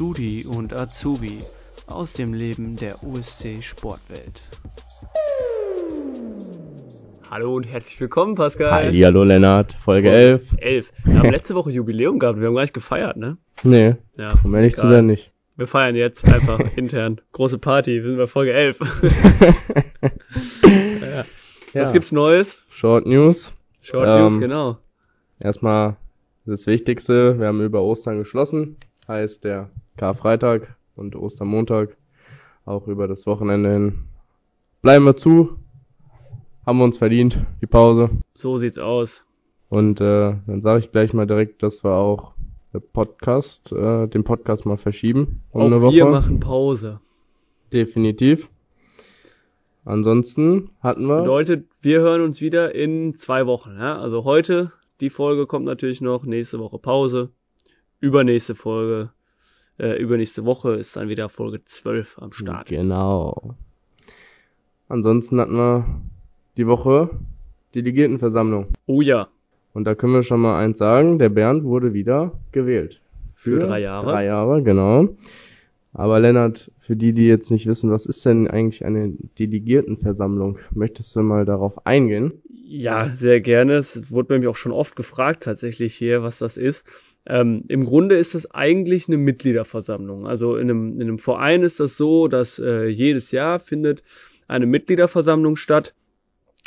Studi 0.00 0.44
und 0.44 0.74
Azubi 0.74 1.38
aus 1.86 2.12
dem 2.12 2.34
Leben 2.34 2.76
der 2.76 3.02
USC 3.02 3.62
Sportwelt. 3.62 4.42
Hallo 7.30 7.56
und 7.56 7.66
herzlich 7.66 7.98
willkommen, 7.98 8.34
Pascal. 8.34 8.92
Hallo 8.94 9.24
Lennart, 9.24 9.72
Folge 9.82 10.10
11. 10.10 10.42
11. 10.58 10.92
Wir 11.04 11.18
haben 11.20 11.30
letzte 11.30 11.54
Woche 11.54 11.70
Jubiläum 11.70 12.18
gehabt, 12.18 12.38
wir 12.38 12.46
haben 12.46 12.54
gar 12.54 12.60
nicht 12.60 12.74
gefeiert, 12.74 13.16
ne? 13.16 13.38
Nee, 13.62 13.94
Ja. 14.18 14.34
um 14.44 14.54
ehrlich 14.54 14.74
zu 14.76 14.82
egal. 14.82 14.92
sein 14.96 15.06
nicht. 15.06 15.32
Wir 15.56 15.66
feiern 15.66 15.96
jetzt 15.96 16.26
einfach 16.26 16.60
intern. 16.76 17.22
Große 17.32 17.56
Party, 17.56 18.02
wir 18.02 18.10
sind 18.10 18.18
bei 18.18 18.26
Folge 18.26 18.52
11. 18.52 18.78
ja. 21.00 21.24
Was 21.72 21.94
gibt's 21.94 22.12
Neues? 22.12 22.58
Short 22.68 23.06
News. 23.06 23.50
Short 23.80 24.06
Ähm, 24.06 24.20
News, 24.24 24.38
genau. 24.40 24.76
Erstmal 25.40 25.96
das 26.44 26.66
Wichtigste, 26.66 27.38
wir 27.38 27.46
haben 27.46 27.62
über 27.64 27.80
Ostern 27.82 28.18
geschlossen, 28.18 28.76
heißt 29.08 29.44
der 29.44 29.70
Karfreitag 29.96 30.76
und 30.94 31.16
Ostermontag, 31.16 31.96
auch 32.64 32.86
über 32.88 33.08
das 33.08 33.26
Wochenende 33.26 33.72
hin. 33.72 33.98
Bleiben 34.82 35.04
wir 35.04 35.16
zu, 35.16 35.56
haben 36.64 36.78
wir 36.78 36.84
uns 36.84 36.98
verdient, 36.98 37.38
die 37.60 37.66
Pause. 37.66 38.10
So 38.34 38.58
sieht's 38.58 38.78
aus. 38.78 39.24
Und 39.68 40.00
äh, 40.00 40.34
dann 40.46 40.62
sage 40.62 40.80
ich 40.80 40.92
gleich 40.92 41.12
mal 41.12 41.26
direkt, 41.26 41.62
dass 41.62 41.84
wir 41.84 41.92
auch 41.92 42.32
den 42.72 42.82
Podcast, 42.92 43.72
äh, 43.72 44.06
den 44.06 44.24
Podcast 44.24 44.66
mal 44.66 44.76
verschieben 44.76 45.42
um 45.50 45.62
Auch 45.62 45.66
eine 45.66 45.80
Woche. 45.80 45.94
wir 45.94 46.06
machen 46.06 46.40
Pause. 46.40 47.00
Definitiv. 47.72 48.48
Ansonsten 49.84 50.70
hatten 50.80 51.06
wir. 51.06 51.22
Bedeutet, 51.22 51.66
wir 51.80 52.00
hören 52.00 52.20
uns 52.22 52.40
wieder 52.40 52.74
in 52.74 53.16
zwei 53.16 53.46
Wochen. 53.46 53.76
Ja? 53.78 53.98
Also 53.98 54.24
heute, 54.24 54.72
die 55.00 55.10
Folge 55.10 55.46
kommt 55.46 55.64
natürlich 55.64 56.00
noch, 56.00 56.24
nächste 56.24 56.58
Woche 56.58 56.78
Pause. 56.78 57.30
Übernächste 58.00 58.54
Folge, 58.54 59.10
äh, 59.78 60.00
übernächste 60.00 60.44
Woche 60.44 60.74
ist 60.74 60.96
dann 60.96 61.08
wieder 61.08 61.28
Folge 61.28 61.64
12 61.64 62.18
am 62.20 62.32
Start. 62.32 62.68
Genau. 62.68 63.54
Ansonsten 64.88 65.40
hatten 65.40 65.56
wir 65.56 65.86
die 66.56 66.66
Woche 66.66 67.10
Delegiertenversammlung. 67.74 68.68
Oh 68.86 69.00
ja, 69.00 69.28
Und 69.72 69.84
da 69.84 69.94
können 69.94 70.14
wir 70.14 70.22
schon 70.22 70.40
mal 70.40 70.58
eins 70.58 70.78
sagen, 70.78 71.18
der 71.18 71.28
Bernd 71.28 71.64
wurde 71.64 71.92
wieder 71.92 72.32
gewählt. 72.52 73.00
für 73.34 73.58
drei 73.58 73.80
Jahre. 73.80 74.06
Drei 74.06 74.24
Jahre, 74.26 74.62
genau. 74.62 75.08
Aber 75.92 76.20
Lennart, 76.20 76.70
für 76.78 76.94
die, 76.96 77.12
die 77.14 77.26
jetzt 77.26 77.50
nicht 77.50 77.66
wissen, 77.66 77.90
was 77.90 78.06
ist 78.06 78.24
denn 78.26 78.48
eigentlich 78.48 78.84
eine 78.84 79.14
Delegiertenversammlung? 79.38 80.58
Möchtest 80.72 81.16
du 81.16 81.20
mal 81.20 81.44
darauf 81.46 81.86
eingehen? 81.86 82.32
Ja, 82.68 83.14
sehr 83.14 83.40
gerne. 83.40 83.74
Es 83.74 84.10
wurde 84.10 84.34
nämlich 84.34 84.48
auch 84.48 84.56
schon 84.56 84.72
oft 84.72 84.94
gefragt 84.96 85.44
tatsächlich 85.44 85.94
hier, 85.94 86.22
was 86.22 86.38
das 86.38 86.56
ist. 86.56 86.84
Ähm, 87.26 87.64
Im 87.68 87.84
Grunde 87.84 88.16
ist 88.16 88.34
das 88.34 88.50
eigentlich 88.52 89.08
eine 89.08 89.16
Mitgliederversammlung. 89.16 90.26
Also 90.26 90.56
in 90.56 90.70
einem, 90.70 91.00
in 91.00 91.02
einem 91.02 91.18
Verein 91.18 91.62
ist 91.62 91.80
das 91.80 91.96
so, 91.96 92.28
dass 92.28 92.58
äh, 92.58 92.86
jedes 92.86 93.32
Jahr 93.32 93.58
findet 93.58 94.02
eine 94.48 94.66
Mitgliederversammlung 94.66 95.56
statt, 95.56 95.94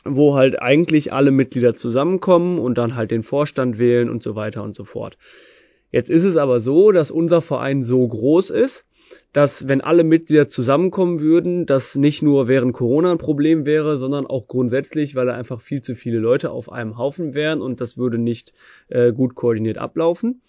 wo 0.04 0.36
halt 0.36 0.62
eigentlich 0.62 1.14
alle 1.14 1.32
Mitglieder 1.32 1.76
zusammenkommen 1.76 2.60
und 2.60 2.78
dann 2.78 2.96
halt 2.96 3.12
den 3.12 3.24
Vorstand 3.24 3.80
wählen 3.80 4.10
und 4.10 4.22
so 4.22 4.36
weiter 4.36 4.64
und 4.64 4.76
so 4.76 4.84
fort. 4.84 5.18
Jetzt 5.92 6.10
ist 6.10 6.24
es 6.24 6.36
aber 6.36 6.60
so, 6.60 6.92
dass 6.92 7.10
unser 7.10 7.42
Verein 7.42 7.84
so 7.84 8.08
groß 8.08 8.50
ist, 8.52 8.86
dass 9.34 9.68
wenn 9.68 9.82
alle 9.82 10.04
Mitglieder 10.04 10.48
zusammenkommen 10.48 11.20
würden, 11.20 11.66
das 11.66 11.96
nicht 11.96 12.22
nur 12.22 12.48
während 12.48 12.74
Corona 12.74 13.12
ein 13.12 13.18
Problem 13.18 13.66
wäre, 13.66 13.98
sondern 13.98 14.28
auch 14.28 14.48
grundsätzlich, 14.48 15.16
weil 15.16 15.26
da 15.26 15.34
einfach 15.34 15.62
viel 15.62 15.82
zu 15.82 15.96
viele 15.96 16.20
Leute 16.20 16.52
auf 16.52 16.72
einem 16.72 16.98
Haufen 16.98 17.34
wären 17.34 17.62
und 17.62 17.82
das 17.82 17.98
würde 17.98 18.18
nicht 18.18 18.54
äh, 18.90 19.12
gut 19.12 19.36
koordiniert 19.36 19.78
ablaufen. 19.78 20.42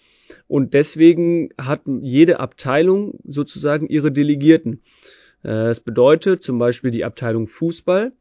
Und 0.48 0.74
deswegen 0.74 1.50
hat 1.58 1.82
jede 1.86 2.40
Abteilung 2.40 3.18
sozusagen 3.24 3.88
ihre 3.88 4.12
Delegierten. 4.12 4.82
Äh, 5.42 5.48
Das 5.48 5.80
bedeutet 5.80 6.42
zum 6.42 6.58
Beispiel 6.58 6.90
die 6.90 7.04
Abteilung 7.04 7.48
Fußball 7.48 8.12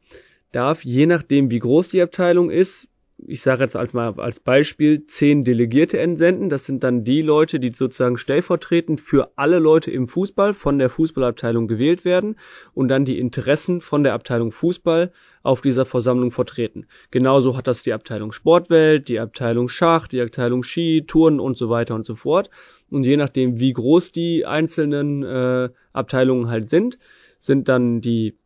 darf, 0.52 0.84
je 0.84 1.06
nachdem 1.06 1.50
wie 1.50 1.60
groß 1.60 1.90
die 1.90 2.02
Abteilung 2.02 2.50
ist, 2.50 2.88
ich 3.26 3.42
sage 3.42 3.64
jetzt 3.64 3.76
als 3.76 3.92
mal 3.92 4.14
als 4.18 4.40
Beispiel 4.40 5.06
zehn 5.06 5.44
Delegierte 5.44 5.98
entsenden. 5.98 6.48
Das 6.48 6.64
sind 6.64 6.84
dann 6.84 7.04
die 7.04 7.22
Leute, 7.22 7.60
die 7.60 7.72
sozusagen 7.72 8.18
stellvertretend 8.18 9.00
für 9.00 9.32
alle 9.36 9.58
Leute 9.58 9.90
im 9.90 10.08
Fußball 10.08 10.54
von 10.54 10.78
der 10.78 10.90
Fußballabteilung 10.90 11.68
gewählt 11.68 12.04
werden 12.04 12.36
und 12.74 12.88
dann 12.88 13.04
die 13.04 13.18
Interessen 13.18 13.80
von 13.80 14.04
der 14.04 14.14
Abteilung 14.14 14.52
Fußball 14.52 15.12
auf 15.42 15.60
dieser 15.60 15.86
Versammlung 15.86 16.30
vertreten. 16.30 16.86
Genauso 17.10 17.56
hat 17.56 17.66
das 17.66 17.82
die 17.82 17.92
Abteilung 17.92 18.32
Sportwelt, 18.32 19.08
die 19.08 19.20
Abteilung 19.20 19.68
Schach, 19.68 20.06
die 20.06 20.20
Abteilung 20.20 20.62
Ski, 20.62 21.04
Turnen 21.06 21.40
und 21.40 21.56
so 21.56 21.70
weiter 21.70 21.94
und 21.94 22.06
so 22.06 22.14
fort. 22.14 22.50
Und 22.90 23.04
je 23.04 23.16
nachdem, 23.16 23.60
wie 23.60 23.72
groß 23.72 24.12
die 24.12 24.46
einzelnen 24.46 25.22
äh, 25.22 25.70
Abteilungen 25.92 26.50
halt 26.50 26.68
sind, 26.68 26.98
sind 27.38 27.68
dann 27.68 28.00
die 28.00 28.36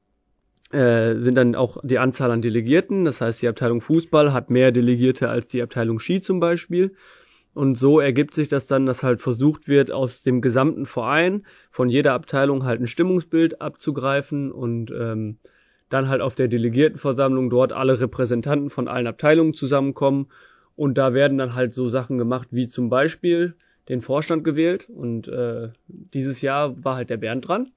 äh, 0.74 1.20
sind 1.20 1.36
dann 1.36 1.54
auch 1.54 1.78
die 1.82 1.98
Anzahl 1.98 2.30
an 2.30 2.42
Delegierten. 2.42 3.04
Das 3.04 3.20
heißt, 3.20 3.40
die 3.40 3.48
Abteilung 3.48 3.80
Fußball 3.80 4.32
hat 4.32 4.50
mehr 4.50 4.72
Delegierte 4.72 5.28
als 5.28 5.46
die 5.46 5.62
Abteilung 5.62 5.98
Ski 6.00 6.20
zum 6.20 6.40
Beispiel. 6.40 6.94
Und 7.54 7.78
so 7.78 8.00
ergibt 8.00 8.34
sich 8.34 8.48
das 8.48 8.66
dann, 8.66 8.84
dass 8.84 9.04
halt 9.04 9.20
versucht 9.20 9.68
wird, 9.68 9.92
aus 9.92 10.22
dem 10.22 10.40
gesamten 10.40 10.86
Verein 10.86 11.46
von 11.70 11.88
jeder 11.88 12.12
Abteilung 12.12 12.64
halt 12.64 12.80
ein 12.80 12.88
Stimmungsbild 12.88 13.62
abzugreifen 13.62 14.50
und 14.50 14.90
ähm, 14.90 15.38
dann 15.88 16.08
halt 16.08 16.20
auf 16.20 16.34
der 16.34 16.48
Delegiertenversammlung 16.48 17.50
dort 17.50 17.72
alle 17.72 18.00
Repräsentanten 18.00 18.70
von 18.70 18.88
allen 18.88 19.06
Abteilungen 19.06 19.54
zusammenkommen. 19.54 20.26
Und 20.74 20.98
da 20.98 21.14
werden 21.14 21.38
dann 21.38 21.54
halt 21.54 21.72
so 21.72 21.88
Sachen 21.88 22.18
gemacht, 22.18 22.48
wie 22.50 22.66
zum 22.66 22.88
Beispiel 22.88 23.54
den 23.88 24.02
Vorstand 24.02 24.42
gewählt. 24.42 24.88
Und 24.90 25.28
äh, 25.28 25.68
dieses 25.86 26.42
Jahr 26.42 26.84
war 26.84 26.96
halt 26.96 27.10
der 27.10 27.18
Bernd 27.18 27.46
dran. 27.46 27.70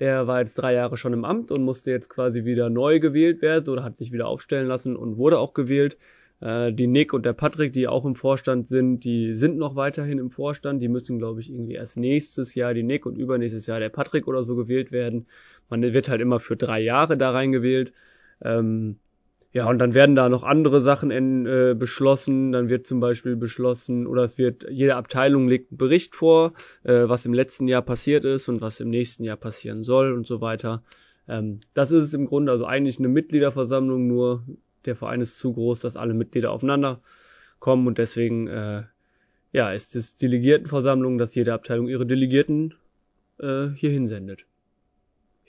Der 0.00 0.26
war 0.26 0.40
jetzt 0.40 0.54
drei 0.54 0.72
Jahre 0.74 0.96
schon 0.96 1.12
im 1.12 1.24
Amt 1.24 1.50
und 1.50 1.62
musste 1.62 1.90
jetzt 1.90 2.08
quasi 2.08 2.44
wieder 2.44 2.70
neu 2.70 3.00
gewählt 3.00 3.42
werden 3.42 3.68
oder 3.68 3.84
hat 3.84 3.98
sich 3.98 4.12
wieder 4.12 4.26
aufstellen 4.28 4.66
lassen 4.66 4.96
und 4.96 5.18
wurde 5.18 5.38
auch 5.38 5.52
gewählt. 5.54 5.98
Äh, 6.40 6.72
die 6.72 6.86
Nick 6.86 7.12
und 7.12 7.26
der 7.26 7.34
Patrick, 7.34 7.72
die 7.74 7.86
auch 7.86 8.06
im 8.06 8.14
Vorstand 8.16 8.66
sind, 8.66 9.04
die 9.04 9.34
sind 9.34 9.58
noch 9.58 9.76
weiterhin 9.76 10.18
im 10.18 10.30
Vorstand. 10.30 10.82
Die 10.82 10.88
müssen, 10.88 11.18
glaube 11.18 11.40
ich, 11.40 11.52
irgendwie 11.52 11.74
erst 11.74 11.98
nächstes 11.98 12.54
Jahr 12.54 12.72
die 12.74 12.82
Nick 12.82 13.04
und 13.06 13.16
übernächstes 13.16 13.66
Jahr 13.66 13.78
der 13.78 13.90
Patrick 13.90 14.26
oder 14.26 14.42
so 14.42 14.56
gewählt 14.56 14.90
werden. 14.90 15.26
Man 15.68 15.82
wird 15.82 16.08
halt 16.08 16.22
immer 16.22 16.40
für 16.40 16.56
drei 16.56 16.80
Jahre 16.80 17.18
da 17.18 17.30
reingewählt. 17.30 17.92
Ähm, 18.42 18.98
ja, 19.52 19.68
und 19.68 19.78
dann 19.78 19.94
werden 19.94 20.14
da 20.14 20.28
noch 20.28 20.44
andere 20.44 20.80
Sachen 20.80 21.10
in, 21.10 21.44
äh, 21.44 21.74
beschlossen. 21.76 22.52
Dann 22.52 22.68
wird 22.68 22.86
zum 22.86 23.00
Beispiel 23.00 23.34
beschlossen, 23.34 24.06
oder 24.06 24.22
es 24.22 24.38
wird, 24.38 24.64
jede 24.70 24.94
Abteilung 24.94 25.48
legt 25.48 25.72
einen 25.72 25.78
Bericht 25.78 26.14
vor, 26.14 26.52
äh, 26.84 27.08
was 27.08 27.26
im 27.26 27.34
letzten 27.34 27.66
Jahr 27.66 27.82
passiert 27.82 28.24
ist 28.24 28.48
und 28.48 28.60
was 28.60 28.78
im 28.78 28.90
nächsten 28.90 29.24
Jahr 29.24 29.36
passieren 29.36 29.82
soll 29.82 30.12
und 30.12 30.26
so 30.26 30.40
weiter. 30.40 30.84
Ähm, 31.26 31.60
das 31.74 31.90
ist 31.90 32.04
es 32.04 32.14
im 32.14 32.26
Grunde, 32.26 32.52
also 32.52 32.64
eigentlich 32.64 32.98
eine 33.00 33.08
Mitgliederversammlung, 33.08 34.06
nur 34.06 34.44
der 34.84 34.94
Verein 34.94 35.20
ist 35.20 35.38
zu 35.38 35.52
groß, 35.52 35.80
dass 35.80 35.96
alle 35.96 36.14
Mitglieder 36.14 36.52
aufeinander 36.52 37.00
kommen 37.58 37.88
und 37.88 37.98
deswegen, 37.98 38.46
äh, 38.46 38.84
ja, 39.52 39.72
ist 39.72 39.96
es 39.96 40.14
Delegiertenversammlung, 40.14 41.18
dass 41.18 41.34
jede 41.34 41.54
Abteilung 41.54 41.88
ihre 41.88 42.06
Delegierten 42.06 42.74
äh, 43.40 43.68
hier 43.74 43.90
hinsendet. 43.90 44.46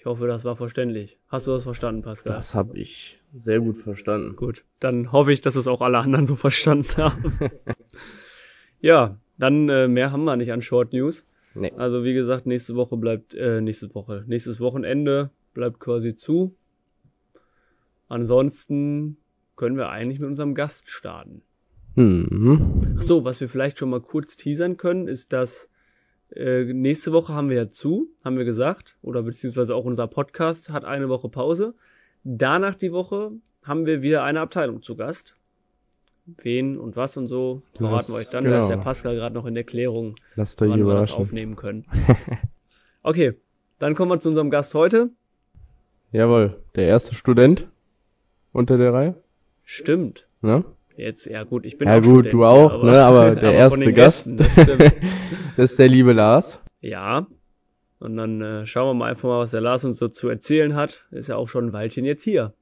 Ich 0.02 0.06
hoffe, 0.08 0.26
das 0.26 0.46
war 0.46 0.56
verständlich. 0.56 1.20
Hast 1.28 1.46
du 1.46 1.52
das 1.52 1.62
verstanden, 1.62 2.02
Pascal? 2.02 2.34
Das 2.34 2.56
habe 2.56 2.76
ich 2.76 3.20
sehr 3.36 3.60
gut 3.60 3.78
verstanden. 3.78 4.34
Gut, 4.34 4.66
dann 4.80 5.12
hoffe 5.12 5.32
ich, 5.32 5.42
dass 5.42 5.56
es 5.56 5.68
auch 5.68 5.80
alle 5.82 6.00
anderen 6.00 6.26
so 6.26 6.36
verstanden 6.48 6.98
haben. 6.98 7.38
ja, 8.82 9.20
dann 9.38 9.70
äh, 9.70 9.88
mehr 9.88 10.12
haben 10.12 10.24
wir 10.24 10.36
nicht 10.38 10.52
an 10.52 10.64
Short 10.64 10.92
News. 10.92 11.24
Nee. 11.54 11.72
Also 11.78 12.04
wie 12.04 12.16
gesagt, 12.16 12.48
nächste 12.48 12.76
Woche 12.76 12.98
bleibt, 12.98 13.36
äh, 13.36 13.62
nächste 13.62 13.94
Woche, 13.94 14.24
nächstes 14.26 14.60
Wochenende 14.60 15.30
bleibt 15.54 15.80
quasi 15.80 16.16
zu. 16.16 16.56
Ansonsten 18.08 19.18
können 19.56 19.78
wir 19.78 19.90
eigentlich 19.90 20.20
mit 20.20 20.30
unserem 20.30 20.56
Gast 20.56 20.90
starten. 20.90 21.44
Mhm. 21.94 22.96
Ach 22.98 23.04
so, 23.04 23.24
was 23.24 23.40
wir 23.40 23.48
vielleicht 23.48 23.78
schon 23.78 23.92
mal 23.92 24.02
kurz 24.02 24.36
teasern 24.36 24.78
können, 24.78 25.08
ist, 25.08 25.32
dass 25.32 25.70
äh, 26.36 26.64
nächste 26.64 27.12
Woche 27.12 27.34
haben 27.34 27.50
wir 27.50 27.58
ja 27.58 27.70
zu, 27.70 28.08
haben 28.24 28.38
wir 28.38 28.46
gesagt, 28.46 28.98
oder 29.02 29.24
beziehungsweise 29.24 29.76
auch 29.76 29.86
unser 29.86 30.08
Podcast 30.08 30.70
hat 30.70 30.86
eine 30.86 31.10
Woche 31.10 31.30
Pause. 31.30 31.76
Danach 32.24 32.76
die 32.76 32.92
Woche 32.92 33.32
haben 33.64 33.86
wir 33.86 34.02
wieder 34.02 34.24
eine 34.24 34.42
Abteilung 34.42 34.82
zu 34.82 34.96
Gast. 34.96 35.36
Wen 36.26 36.78
und 36.78 36.96
was 36.96 37.18
und 37.18 37.28
so 37.28 37.64
verraten 37.74 38.14
wir 38.14 38.20
euch 38.20 38.30
dann. 38.30 38.46
Da 38.46 38.60
ist 38.60 38.68
der 38.68 38.78
genau. 38.78 38.84
Pascal 38.84 39.16
gerade 39.16 39.36
noch 39.36 39.46
in 39.46 39.56
der 39.56 39.64
Klärung, 39.64 40.16
Lasst 40.36 40.62
wann 40.62 40.86
wir 40.86 40.94
das 40.94 41.12
aufnehmen 41.12 41.56
können. 41.56 41.86
Okay, 43.04 43.34
dann 43.80 43.96
kommen 43.96 44.12
wir 44.12 44.20
zu 44.20 44.30
unserem 44.30 44.52
Gast 44.52 44.76
heute. 44.76 45.10
Jawohl, 46.12 46.62
der 46.76 46.86
erste 46.86 47.16
Student 47.16 47.68
unter 48.52 48.78
der 48.78 48.94
Reihe. 48.94 49.16
Stimmt. 49.64 50.28
Ne? 50.42 50.64
Jetzt, 50.98 51.26
ja 51.26 51.44
gut, 51.44 51.66
ich 51.66 51.78
bin 51.78 51.88
Ja 51.88 51.98
auch 51.98 52.02
gut, 52.02 52.28
Student 52.28 52.34
du 52.34 52.46
auch, 52.46 52.84
ne, 52.84 53.02
aber 53.02 53.36
der 53.36 53.52
von 53.52 53.60
erste 53.60 53.80
den 53.80 53.96
Gast. 53.96 54.38
Gästen, 54.38 54.78
das. 54.78 54.92
Das 55.58 55.72
ist 55.72 55.80
der 55.80 55.90
liebe 55.90 56.14
Lars. 56.14 56.60
Ja. 56.80 57.28
Und 58.00 58.18
dann 58.18 58.42
äh, 58.42 58.66
schauen 58.66 58.90
wir 58.90 58.94
mal 58.94 59.10
einfach 59.10 59.30
mal, 59.30 59.40
was 59.40 59.52
der 59.52 59.62
Lars 59.62 59.84
uns 59.86 59.98
so 59.98 60.08
zu 60.08 60.30
erzählen 60.30 60.76
hat. 60.76 61.06
Ist 61.12 61.30
ja 61.30 61.36
auch 61.36 61.48
schon 61.48 61.68
ein 61.68 61.74
Weilchen 61.74 62.06
jetzt 62.06 62.24
hier. 62.24 62.54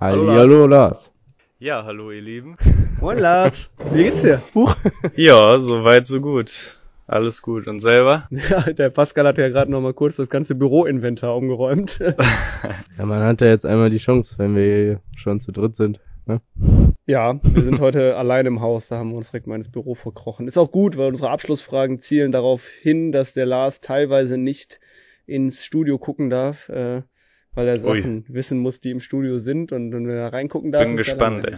Hallo, 0.00 0.24
Lars. 0.24 0.38
Hallo 0.38 0.66
Lars. 0.66 1.12
Ja, 1.58 1.84
hallo 1.84 2.12
ihr 2.12 2.22
Lieben. 2.22 2.56
Moin 3.00 3.18
Lars. 3.18 3.68
Wie 3.92 4.04
geht's 4.04 4.22
dir? 4.22 4.40
Huch. 4.54 4.76
Ja, 5.16 5.58
soweit 5.58 6.06
so 6.06 6.20
gut. 6.20 6.78
Alles 7.08 7.42
gut. 7.42 7.66
Und 7.66 7.80
selber? 7.80 8.28
Ja, 8.30 8.72
der 8.72 8.90
Pascal 8.90 9.26
hat 9.26 9.38
ja 9.38 9.48
gerade 9.48 9.70
noch 9.70 9.80
mal 9.80 9.94
kurz 9.94 10.16
das 10.16 10.30
ganze 10.30 10.54
Büroinventar 10.54 11.34
umgeräumt. 11.34 11.98
ja, 12.98 13.04
man 13.04 13.22
hat 13.22 13.40
ja 13.40 13.48
jetzt 13.48 13.66
einmal 13.66 13.90
die 13.90 13.98
Chance, 13.98 14.36
wenn 14.38 14.54
wir 14.54 15.00
schon 15.16 15.40
zu 15.40 15.50
dritt 15.50 15.74
sind. 15.74 16.00
Ne? 16.28 16.42
Ja, 17.06 17.40
wir 17.42 17.62
sind 17.62 17.80
heute 17.80 18.16
allein 18.18 18.46
im 18.46 18.60
Haus, 18.60 18.88
da 18.88 18.98
haben 18.98 19.10
wir 19.10 19.16
uns 19.16 19.30
direkt 19.30 19.46
mal 19.46 19.56
ins 19.56 19.70
Büro 19.70 19.94
verkrochen. 19.94 20.46
Ist 20.46 20.58
auch 20.58 20.70
gut, 20.70 20.96
weil 20.96 21.08
unsere 21.08 21.30
Abschlussfragen 21.30 21.98
zielen 21.98 22.32
darauf 22.32 22.68
hin, 22.68 23.12
dass 23.12 23.32
der 23.32 23.46
Lars 23.46 23.80
teilweise 23.80 24.36
nicht 24.36 24.78
ins 25.26 25.64
Studio 25.64 25.98
gucken 25.98 26.30
darf, 26.30 26.68
äh, 26.68 27.02
weil 27.54 27.66
er 27.66 27.80
Sachen 27.80 28.24
Ui. 28.28 28.34
wissen 28.34 28.58
muss, 28.58 28.80
die 28.80 28.90
im 28.90 29.00
Studio 29.00 29.38
sind 29.38 29.72
und 29.72 29.92
wenn 29.92 30.08
er 30.08 30.32
reingucken 30.32 30.70
darf. 30.70 30.84
Bin 30.84 30.96
gespannt, 30.96 31.44
ey. 31.46 31.56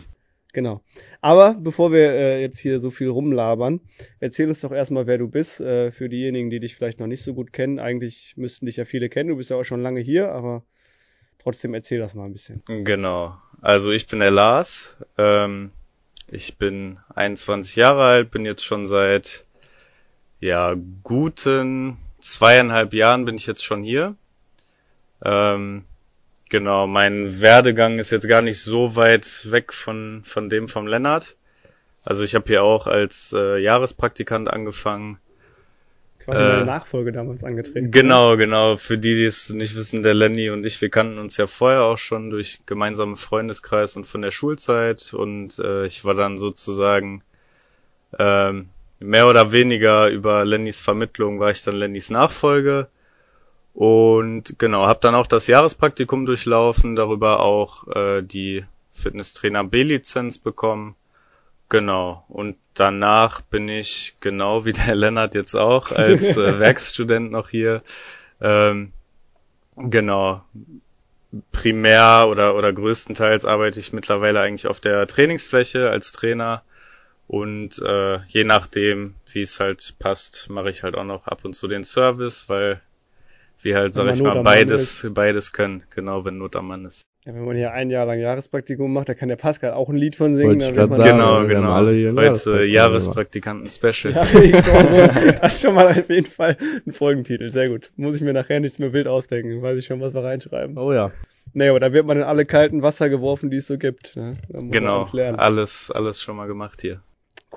Genau. 0.53 0.83
Aber 1.21 1.57
bevor 1.61 1.93
wir 1.93 2.11
äh, 2.11 2.41
jetzt 2.41 2.59
hier 2.59 2.81
so 2.81 2.91
viel 2.91 3.09
rumlabern, 3.09 3.81
erzähl 4.19 4.49
uns 4.49 4.61
doch 4.61 4.73
erstmal, 4.73 5.07
wer 5.07 5.19
du 5.19 5.29
bist, 5.29 5.61
äh, 5.61 5.93
für 5.93 6.09
diejenigen, 6.09 6.51
die 6.51 6.61
dich 6.61 6.75
vielleicht 6.75 6.99
noch 6.99 7.07
nicht 7.07 7.23
so 7.23 7.35
gut 7.35 7.53
kennen. 7.53 7.79
Eigentlich 7.79 8.35
müssten 8.37 8.67
dich 8.67 8.77
ja 8.77 8.85
viele 8.85 9.09
kennen, 9.09 9.29
du 9.29 9.37
bist 9.37 9.51
ja 9.51 9.57
auch 9.57 9.65
schon 9.65 9.83
lange 9.83 10.01
hier, 10.01 10.33
aber 10.33 10.65
trotzdem 11.43 11.75
erzähl 11.75 11.99
das 11.99 12.15
mal 12.15 12.25
ein 12.25 12.33
bisschen. 12.33 12.63
Genau. 12.67 13.37
Also 13.61 13.91
ich 13.91 14.07
bin 14.07 14.21
der 14.21 14.31
Lars. 14.31 14.97
Ähm, 15.19 15.71
ich 16.29 16.57
bin 16.57 16.99
21 17.15 17.77
Jahre 17.77 18.05
alt, 18.05 18.31
bin 18.31 18.45
jetzt 18.45 18.65
schon 18.65 18.87
seit 18.87 19.45
ja 20.41 20.75
guten 21.03 21.99
zweieinhalb 22.19 22.95
Jahren 22.95 23.25
bin 23.25 23.37
ich 23.37 23.47
jetzt 23.47 23.65
schon 23.65 23.83
hier. 23.83 24.15
Ähm, 25.25 25.85
Genau, 26.51 26.89
mein 26.89 27.41
Werdegang 27.41 28.01
ist 28.01 28.11
jetzt 28.11 28.29
gar 28.29 28.43
nicht 28.43 28.61
so 28.61 28.97
weit 28.97 29.53
weg 29.53 29.73
von, 29.73 30.23
von 30.25 30.51
dem 30.51 30.67
vom 30.67 30.89
Lennart. 30.89 31.37
Also 32.05 32.25
ich 32.25 32.35
habe 32.35 32.47
hier 32.49 32.65
auch 32.65 32.89
als 32.89 33.33
äh, 33.33 33.59
Jahrespraktikant 33.59 34.51
angefangen. 34.51 35.21
Quasi 36.25 36.43
meine 36.43 36.61
äh, 36.61 36.65
Nachfolge 36.65 37.13
damals 37.13 37.45
angetreten. 37.45 37.91
Genau, 37.91 38.37
genau. 38.37 38.77
Für 38.77 38.99
die, 38.99 39.15
die 39.15 39.25
es 39.25 39.51
nicht 39.51 39.75
wissen, 39.75 40.03
der 40.03 40.15
Lenny 40.15 40.51
und 40.51 40.65
ich, 40.65 40.81
wir 40.81 40.91
kannten 40.91 41.19
uns 41.19 41.37
ja 41.37 41.47
vorher 41.47 41.83
auch 41.83 41.99
schon 41.99 42.31
durch 42.31 42.61
gemeinsame 42.67 43.17
Freundeskreis 43.17 43.97
und 43.97 44.07
von 44.07 44.23
der 44.23 44.31
Schulzeit. 44.31 45.15
Und 45.15 45.59
äh, 45.59 45.87
ich 45.87 46.05
war 46.05 46.15
dann 46.15 46.37
sozusagen 46.37 47.23
ähm, 48.19 48.69
mehr 48.99 49.29
oder 49.29 49.53
weniger 49.53 50.09
über 50.09 50.45
Lennys 50.45 50.81
Vermittlung 50.81 51.41
war 51.41 51.51
ich 51.51 51.63
dann 51.63 51.77
Lennys 51.77 52.11
Nachfolge. 52.11 52.89
Und 53.73 54.59
genau, 54.59 54.87
habe 54.87 55.01
dann 55.01 55.15
auch 55.15 55.27
das 55.27 55.47
Jahrespraktikum 55.47 56.27
durchlaufen, 56.27 56.97
darüber 56.97 57.41
auch 57.41 57.87
äh, 57.89 58.23
die 58.23 58.65
Fitnesstrainer 58.91 59.65
B-Lizenz 59.65 60.39
bekommen. 60.39 60.97
Genau. 61.71 62.25
Und 62.29 62.57
danach 62.75 63.41
bin 63.41 63.69
ich, 63.69 64.17
genau 64.21 64.67
wie 64.67 64.73
der 64.73 64.95
Lennart 64.97 65.35
jetzt 65.35 65.55
auch, 65.55 65.93
als 65.93 66.37
äh, 66.37 66.59
Werkstudent 66.59 67.31
noch 67.31 67.49
hier. 67.49 67.83
Ähm, 68.43 68.93
genau. 69.77 70.45
Primär 71.53 72.27
oder, 72.29 72.57
oder 72.57 72.73
größtenteils 72.73 73.45
arbeite 73.45 73.79
ich 73.79 73.93
mittlerweile 73.93 74.41
eigentlich 74.41 74.67
auf 74.67 74.81
der 74.81 75.07
Trainingsfläche 75.07 75.89
als 75.89 76.11
Trainer. 76.11 76.63
Und 77.29 77.79
äh, 77.79 78.19
je 78.27 78.43
nachdem, 78.43 79.15
wie 79.33 79.43
es 79.43 79.61
halt 79.61 79.95
passt, 80.01 80.51
mache 80.51 80.71
ich 80.71 80.83
halt 80.83 80.97
auch 80.97 81.05
noch 81.05 81.29
ab 81.29 81.45
und 81.45 81.55
zu 81.55 81.69
den 81.69 81.85
Service, 81.85 82.49
weil 82.49 82.81
wie 83.63 83.77
halt, 83.77 83.95
sag 83.95 84.13
ich 84.13 84.23
mal, 84.23 84.43
beides, 84.43 85.07
beides 85.11 85.53
können, 85.53 85.85
genau, 85.91 86.25
wenn 86.25 86.39
Not 86.39 86.57
am 86.57 86.67
Mann 86.67 86.87
ist. 86.87 87.03
Ja, 87.27 87.35
wenn 87.35 87.45
man 87.45 87.55
hier 87.55 87.73
ein 87.73 87.91
Jahr 87.91 88.07
lang 88.07 88.19
Jahrespraktikum 88.19 88.91
macht, 88.91 89.11
da 89.11 89.15
kann 89.15 89.29
der 89.29 89.37
Pascal 89.37 89.73
auch 89.73 89.91
ein 89.91 89.97
Lied 89.97 90.17
von 90.17 90.37
singen. 90.37 90.59
Dann 90.59 90.75
man 90.75 91.03
sagen, 91.03 91.19
genau, 91.19 91.47
genau. 91.47 91.73
Alle 91.73 91.93
hier 91.93 92.15
Heute 92.15 92.65
Jahrespraktikanten-Special. 92.65 94.15
Ja, 94.15 94.25
so. 94.63 95.33
das 95.43 95.55
ist 95.55 95.63
schon 95.63 95.75
mal 95.75 95.89
auf 95.89 96.09
jeden 96.09 96.27
Fall 96.27 96.57
ein 96.87 96.93
Folgentitel. 96.93 97.51
Sehr 97.51 97.69
gut. 97.69 97.91
Muss 97.97 98.17
ich 98.17 98.23
mir 98.23 98.33
nachher 98.33 98.61
nichts 98.61 98.79
mehr 98.79 98.95
wild 98.95 99.07
ausdenken. 99.07 99.61
Weiß 99.61 99.77
ich 99.77 99.85
schon, 99.85 100.01
was 100.01 100.15
wir 100.15 100.25
reinschreiben. 100.25 100.79
Oh 100.79 100.95
ja. 100.95 101.13
Nee, 101.53 101.69
aber 101.69 101.79
da 101.81 101.93
wird 101.93 102.07
man 102.07 102.17
in 102.17 102.23
alle 102.23 102.47
kalten 102.47 102.81
Wasser 102.83 103.11
geworfen, 103.11 103.51
die 103.51 103.59
es 103.59 103.67
so 103.67 103.77
gibt. 103.77 104.17
Ne? 104.17 104.37
genau. 104.49 105.03
Alles, 105.03 105.91
alles 105.91 106.23
schon 106.23 106.37
mal 106.37 106.47
gemacht 106.47 106.81
hier. 106.81 107.03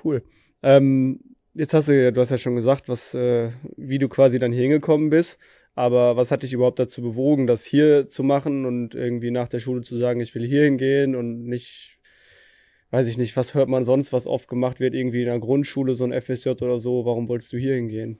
Cool. 0.04 0.22
Ähm, 0.62 1.20
jetzt 1.54 1.72
hast 1.72 1.88
du, 1.88 2.12
du 2.12 2.20
hast 2.20 2.30
ja 2.30 2.36
schon 2.36 2.56
gesagt, 2.56 2.90
was, 2.90 3.14
äh, 3.14 3.50
wie 3.76 3.98
du 3.98 4.08
quasi 4.08 4.38
dann 4.38 4.52
hier 4.52 4.62
hingekommen 4.62 5.08
bist. 5.08 5.38
Aber 5.74 6.16
was 6.16 6.30
hat 6.30 6.44
dich 6.44 6.52
überhaupt 6.52 6.78
dazu 6.78 7.02
bewogen, 7.02 7.46
das 7.46 7.64
hier 7.64 8.08
zu 8.08 8.22
machen 8.22 8.64
und 8.64 8.94
irgendwie 8.94 9.30
nach 9.30 9.48
der 9.48 9.58
Schule 9.58 9.82
zu 9.82 9.96
sagen, 9.96 10.20
ich 10.20 10.34
will 10.34 10.46
hier 10.46 10.64
hingehen 10.64 11.16
und 11.16 11.46
nicht, 11.46 11.98
weiß 12.90 13.08
ich 13.08 13.18
nicht, 13.18 13.36
was 13.36 13.54
hört 13.54 13.68
man 13.68 13.84
sonst, 13.84 14.12
was 14.12 14.26
oft 14.28 14.48
gemacht 14.48 14.78
wird, 14.78 14.94
irgendwie 14.94 15.20
in 15.20 15.28
der 15.28 15.40
Grundschule, 15.40 15.94
so 15.94 16.04
ein 16.04 16.12
FSJ 16.12 16.50
oder 16.50 16.78
so, 16.78 17.04
warum 17.04 17.28
wolltest 17.28 17.52
du 17.52 17.56
hier 17.56 17.74
hingehen? 17.74 18.18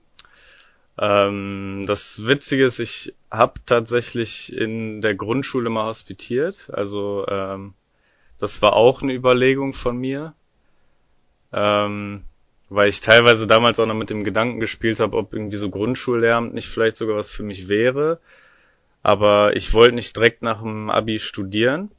Ähm, 0.99 1.85
das 1.87 2.27
Witzige 2.27 2.65
ist, 2.65 2.81
ich 2.81 3.15
habe 3.31 3.55
tatsächlich 3.67 4.53
in 4.57 5.01
der 5.01 5.15
Grundschule 5.15 5.71
mal 5.71 5.87
hospitiert. 5.87 6.71
Also 6.73 7.27
ähm, 7.29 7.75
das 8.39 8.63
war 8.63 8.75
auch 8.75 9.03
eine 9.03 9.13
Überlegung 9.13 9.75
von 9.75 9.97
mir. 9.97 10.35
Ähm, 11.53 12.23
weil 12.71 12.89
ich 12.89 13.01
teilweise 13.01 13.47
damals 13.47 13.79
auch 13.79 13.87
noch 13.87 13.95
mit 13.95 14.11
dem 14.11 14.25
Gedanken 14.25 14.61
gespielt 14.61 15.01
habe, 15.01 15.17
ob 15.17 15.33
irgendwie 15.33 15.57
so 15.57 15.71
Grundschullehramt 15.71 16.55
nicht 16.55 16.69
vielleicht 16.69 16.97
sogar 16.97 17.17
was 17.17 17.31
für 17.31 17.43
mich 17.43 17.69
wäre. 17.69 18.19
Aber 19.03 19.55
ich 19.55 19.73
wollte 19.75 19.95
nicht 19.95 20.17
direkt 20.17 20.43
nach 20.43 20.63
dem 20.63 20.89
Abi 20.89 21.19
studieren. 21.19 21.91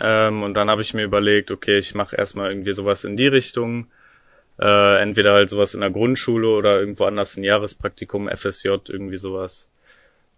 Ähm, 0.00 0.42
und 0.42 0.54
dann 0.54 0.70
habe 0.70 0.82
ich 0.82 0.94
mir 0.94 1.02
überlegt, 1.02 1.50
okay, 1.50 1.78
ich 1.78 1.94
mache 1.94 2.16
erstmal 2.16 2.50
irgendwie 2.50 2.72
sowas 2.72 3.04
in 3.04 3.16
die 3.16 3.26
Richtung. 3.26 3.88
Äh, 4.60 5.02
entweder 5.02 5.32
halt 5.32 5.50
sowas 5.50 5.74
in 5.74 5.80
der 5.80 5.90
Grundschule 5.90 6.48
oder 6.48 6.78
irgendwo 6.78 7.04
anders 7.04 7.36
ein 7.36 7.42
Jahrespraktikum, 7.42 8.28
FSJ, 8.28 8.68
irgendwie 8.88 9.16
sowas. 9.16 9.68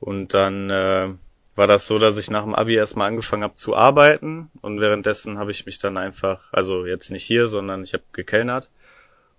Und 0.00 0.32
dann 0.32 0.70
äh, 0.70 1.08
war 1.54 1.66
das 1.66 1.86
so, 1.86 1.98
dass 1.98 2.16
ich 2.16 2.30
nach 2.30 2.44
dem 2.44 2.54
Abi 2.54 2.74
erstmal 2.74 3.08
angefangen 3.08 3.44
habe 3.44 3.54
zu 3.54 3.76
arbeiten 3.76 4.50
und 4.62 4.80
währenddessen 4.80 5.38
habe 5.38 5.50
ich 5.50 5.66
mich 5.66 5.78
dann 5.78 5.96
einfach, 5.96 6.40
also 6.52 6.86
jetzt 6.86 7.10
nicht 7.10 7.24
hier, 7.24 7.46
sondern 7.46 7.82
ich 7.82 7.94
habe 7.94 8.04
gekellnert 8.12 8.70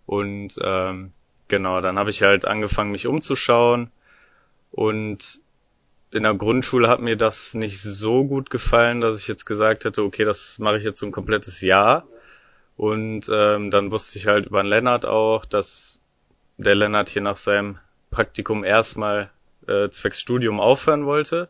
und 0.08 0.58
ähm, 0.64 1.12
genau, 1.50 1.82
dann 1.82 2.00
habe 2.00 2.10
ich 2.10 2.24
halt 2.24 2.46
angefangen, 2.46 2.92
mich 2.92 3.06
umzuschauen. 3.06 3.92
Und 4.72 5.42
in 6.12 6.24
der 6.24 6.34
Grundschule 6.34 6.88
hat 6.88 7.02
mir 7.02 7.18
das 7.18 7.54
nicht 7.54 7.82
so 7.82 8.24
gut 8.24 8.50
gefallen, 8.50 9.02
dass 9.02 9.20
ich 9.20 9.28
jetzt 9.28 9.46
gesagt 9.46 9.84
hätte, 9.86 10.04
okay, 10.04 10.24
das 10.24 10.60
mache 10.60 10.78
ich 10.78 10.84
jetzt 10.84 11.00
so 11.00 11.06
ein 11.06 11.12
komplettes 11.12 11.62
Jahr. 11.62 12.08
Und 12.78 13.30
ähm, 13.32 13.70
dann 13.70 13.92
wusste 13.92 14.18
ich 14.18 14.28
halt 14.28 14.46
über 14.46 14.64
den 14.64 14.70
Lennart 14.70 15.06
auch, 15.06 15.44
dass 15.44 16.00
der 16.58 16.76
Lennart 16.76 17.10
hier 17.10 17.22
nach 17.22 17.38
seinem 17.38 17.78
Praktikum 18.10 18.64
erstmal 18.64 19.30
äh, 19.68 19.90
zwecks 19.90 20.22
Studium 20.22 20.62
aufhören 20.62 21.06
wollte. 21.06 21.50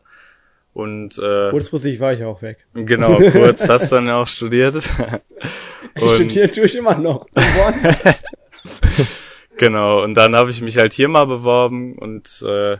Und 0.74 1.16
äh, 1.18 1.50
kurzfristig 1.50 2.00
war 2.00 2.12
ich 2.12 2.24
auch 2.24 2.42
weg. 2.42 2.66
Genau, 2.74 3.18
kurz 3.30 3.68
hast 3.68 3.92
du 3.92 3.96
dann 3.96 4.06
ja 4.06 4.20
auch 4.20 4.26
studiert. 4.26 4.74
ich 5.94 6.10
studiere 6.12 6.50
tue 6.50 6.64
ich 6.64 6.76
immer 6.76 6.98
noch. 6.98 7.26
genau, 9.56 10.02
und 10.02 10.14
dann 10.14 10.34
habe 10.34 10.50
ich 10.50 10.60
mich 10.60 10.78
halt 10.78 10.92
hier 10.92 11.08
mal 11.08 11.26
beworben 11.26 11.96
und 11.96 12.42
äh, 12.46 12.78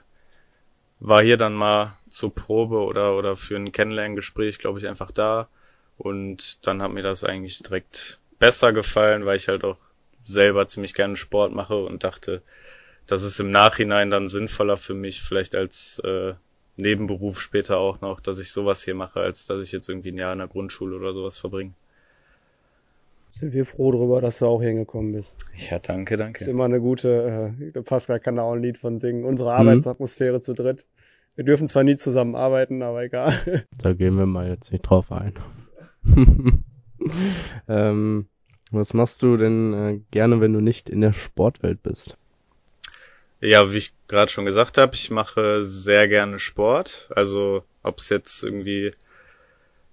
war 1.01 1.23
hier 1.23 1.37
dann 1.37 1.55
mal 1.55 1.97
zur 2.09 2.35
Probe 2.35 2.79
oder, 2.79 3.17
oder 3.17 3.37
für 3.37 3.57
ein 3.57 3.73
Kennenlerngespräch, 3.73 4.59
glaube 4.59 4.79
ich, 4.79 4.87
einfach 4.87 5.11
da. 5.11 5.49
Und 5.97 6.67
dann 6.67 6.83
hat 6.83 6.93
mir 6.93 7.03
das 7.03 7.25
eigentlich 7.25 7.59
direkt 7.63 8.19
besser 8.39 8.73
gefallen, 8.73 9.27
weil 9.27 9.37
ich 9.37 9.49
halt 9.49 9.65
auch 9.65 9.79
selber 10.25 10.69
ziemlich 10.69 10.95
gerne 10.95 11.17
Sport 11.17 11.53
mache 11.53 11.77
und 11.77 12.05
dachte, 12.05 12.43
das 13.07 13.23
ist 13.23 13.41
im 13.41 13.51
Nachhinein 13.51 14.11
dann 14.11 14.29
sinnvoller 14.29 14.77
für 14.77 14.95
mich, 14.95 15.23
vielleicht 15.23 15.55
als 15.55 15.99
äh, 16.01 16.35
Nebenberuf 16.77 17.41
später 17.41 17.79
auch 17.79 18.01
noch, 18.01 18.21
dass 18.21 18.39
ich 18.39 18.53
sowas 18.53 18.83
hier 18.85 18.95
mache, 18.95 19.21
als 19.21 19.47
dass 19.47 19.65
ich 19.65 19.73
jetzt 19.73 19.89
irgendwie 19.89 20.13
ein 20.13 20.19
Jahr 20.19 20.33
in 20.33 20.39
der 20.39 20.49
Grundschule 20.49 20.97
oder 20.97 21.13
sowas 21.13 21.39
verbringe 21.39 21.73
sind 23.39 23.53
wir 23.53 23.65
froh 23.65 23.93
darüber, 23.93 24.21
dass 24.21 24.41
du 24.41 24.47
auch 24.47 24.61
hingekommen 24.61 25.13
bist. 25.13 25.39
Ja, 25.57 25.79
danke, 25.79 26.17
danke. 26.17 26.43
Ist 26.43 26.51
immer 26.51 26.65
eine 26.65 26.81
gute, 26.81 27.55
äh, 27.75 27.83
Pascal 27.83 28.19
kann 28.21 28.37
da 28.37 28.43
auch 28.43 28.53
ein 28.53 28.63
Lied 28.63 28.79
von 28.79 28.99
singen. 28.99 29.25
Unsere 29.25 29.51
mhm. 29.51 29.57
Arbeitsatmosphäre 29.61 30.41
zu 30.41 30.55
dritt. 30.55 30.87
Wir 31.37 31.45
dürfen 31.45 31.69
zwar 31.69 31.85
nie 31.85 31.97
zusammen 31.97 32.35
arbeiten, 32.35 32.83
aber 32.83 33.03
egal. 33.03 33.65
Da 33.79 33.93
gehen 33.93 34.17
wir 34.19 34.27
mal 34.27 34.49
jetzt 34.49 34.73
nicht 34.73 34.83
drauf 34.83 35.13
ein. 35.13 35.35
ähm, 37.69 38.27
was 38.73 38.93
machst 38.93 39.23
du 39.23 39.37
denn 39.37 39.75
äh, 39.75 40.01
gerne, 40.11 40.41
wenn 40.41 40.53
du 40.53 40.61
nicht 40.61 40.91
in 40.91 41.01
der 41.01 41.13
Sportwelt 41.13 41.83
bist? 41.83 42.17
Ja, 43.41 43.71
wie 43.73 43.77
ich 43.77 43.93
gerade 44.09 44.33
schon 44.33 44.47
gesagt 44.47 44.79
habe, 44.79 44.95
ich 44.95 45.11
mache 45.11 45.63
sehr 45.63 46.09
gerne 46.09 46.41
Sport. 46.41 47.09
Also 47.15 47.63
ob 47.85 47.99
es 47.99 48.09
jetzt 48.09 48.43
irgendwie 48.43 48.91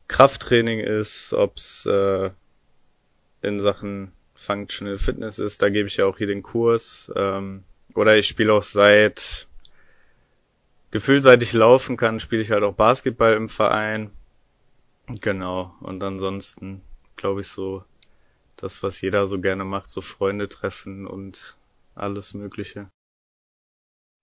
Krafttraining 0.07 0.79
ist, 0.79 1.33
ob 1.33 1.57
es 1.57 1.85
äh, 1.85 2.31
in 3.45 3.59
Sachen 3.59 4.11
Functional 4.35 4.97
Fitness 4.97 5.39
ist. 5.39 5.61
Da 5.61 5.69
gebe 5.69 5.87
ich 5.87 5.97
ja 5.97 6.05
auch 6.05 6.17
hier 6.17 6.27
den 6.27 6.43
Kurs. 6.43 7.11
Ähm, 7.15 7.63
oder 7.93 8.17
ich 8.17 8.27
spiele 8.27 8.53
auch 8.53 8.63
seit 8.63 9.47
gefühlt 10.91 11.23
seit 11.23 11.43
ich 11.43 11.53
laufen 11.53 11.97
kann, 11.97 12.19
spiele 12.19 12.41
ich 12.41 12.51
halt 12.51 12.63
auch 12.63 12.73
Basketball 12.73 13.33
im 13.33 13.49
Verein. 13.49 14.11
Genau. 15.21 15.75
Und 15.81 16.03
ansonsten 16.03 16.81
glaube 17.15 17.41
ich 17.41 17.47
so 17.47 17.83
das, 18.57 18.83
was 18.83 19.01
jeder 19.01 19.27
so 19.27 19.39
gerne 19.39 19.65
macht, 19.65 19.89
so 19.89 20.01
Freunde 20.01 20.49
treffen 20.49 21.05
und 21.07 21.57
alles 21.95 22.33
Mögliche. 22.33 22.87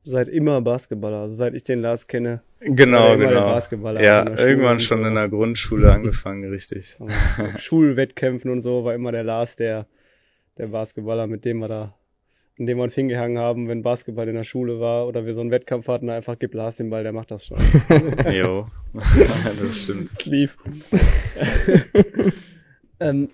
Seid 0.05 0.29
immer 0.29 0.61
Basketballer, 0.61 1.19
also 1.19 1.35
seit 1.35 1.55
ich 1.55 1.63
den 1.63 1.81
Lars 1.81 2.09
kenne. 2.09 2.43
Genau, 2.59 3.17
genau. 3.17 3.57
ja, 4.01 4.37
irgendwann 4.37 4.81
schon 4.81 5.03
so. 5.03 5.07
in 5.07 5.15
der 5.15 5.29
Grundschule 5.29 5.93
angefangen, 5.93 6.49
richtig. 6.51 6.97
Schulwettkämpfen 7.57 8.51
und 8.51 8.63
so 8.63 8.85
war 8.85 8.95
immer 8.95 9.13
der 9.13 9.23
Lars 9.23 9.55
der, 9.55 9.87
der 10.59 10.69
Basketballer, 10.69 11.29
mit 11.29 11.45
dem 11.45 11.59
wir 11.59 11.69
da, 11.69 11.95
in 12.57 12.67
dem 12.67 12.79
wir 12.79 12.85
uns 12.85 12.97
hingehangen 12.97 13.39
haben, 13.39 13.69
wenn 13.69 13.83
Basketball 13.83 14.29
in 14.29 14.35
der 14.35 14.43
Schule 14.43 14.81
war 14.81 15.07
oder 15.07 15.25
wir 15.25 15.35
so 15.35 15.41
einen 15.41 15.53
Wettkampf 15.53 15.87
hatten, 15.87 16.11
einfach 16.11 16.37
gib 16.37 16.53
Lars 16.55 16.79
den 16.79 16.91
Ball, 16.91 17.05
der 17.05 17.13
macht 17.13 17.31
das 17.31 17.47
schon. 17.47 17.59
jo, 18.33 18.67
das 19.61 19.79
stimmt. 19.79 20.25
Lief. 20.27 20.57
ähm, 22.99 23.29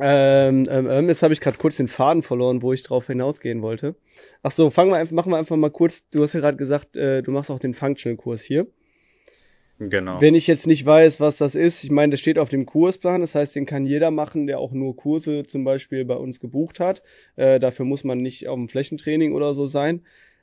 ähm, 0.00 0.68
ähm, 0.70 0.88
ähm, 0.88 1.08
jetzt 1.08 1.22
habe 1.22 1.32
ich 1.32 1.40
gerade 1.40 1.58
kurz 1.58 1.76
den 1.76 1.88
Faden 1.88 2.22
verloren, 2.22 2.62
wo 2.62 2.72
ich 2.72 2.82
drauf 2.82 3.06
hinausgehen 3.06 3.62
wollte. 3.62 3.94
Ach 4.42 4.50
so, 4.50 4.70
fangen 4.70 4.90
wir 4.90 4.96
einfach, 4.96 5.14
machen 5.14 5.32
wir 5.32 5.38
einfach 5.38 5.56
mal 5.56 5.70
kurz. 5.70 6.08
Du 6.10 6.22
hast 6.22 6.32
ja 6.32 6.40
gerade 6.40 6.56
gesagt, 6.56 6.96
äh, 6.96 7.22
du 7.22 7.32
machst 7.32 7.50
auch 7.50 7.58
den 7.58 7.74
Functional-Kurs 7.74 8.42
hier. 8.42 8.66
Genau. 9.78 10.20
Wenn 10.20 10.34
ich 10.34 10.46
jetzt 10.46 10.66
nicht 10.66 10.84
weiß, 10.84 11.20
was 11.20 11.38
das 11.38 11.54
ist, 11.54 11.84
ich 11.84 11.90
meine, 11.90 12.10
das 12.10 12.20
steht 12.20 12.38
auf 12.38 12.50
dem 12.50 12.66
Kursplan, 12.66 13.22
das 13.22 13.34
heißt, 13.34 13.56
den 13.56 13.64
kann 13.64 13.86
jeder 13.86 14.10
machen, 14.10 14.46
der 14.46 14.58
auch 14.58 14.72
nur 14.72 14.94
Kurse 14.94 15.44
zum 15.44 15.64
Beispiel 15.64 16.04
bei 16.04 16.16
uns 16.16 16.38
gebucht 16.38 16.80
hat. 16.80 17.02
Äh, 17.36 17.58
dafür 17.58 17.86
muss 17.86 18.04
man 18.04 18.18
nicht 18.18 18.46
auf 18.46 18.56
dem 18.56 18.68
Flächentraining 18.68 19.32
oder 19.32 19.54
so 19.54 19.66
sein. 19.68 20.02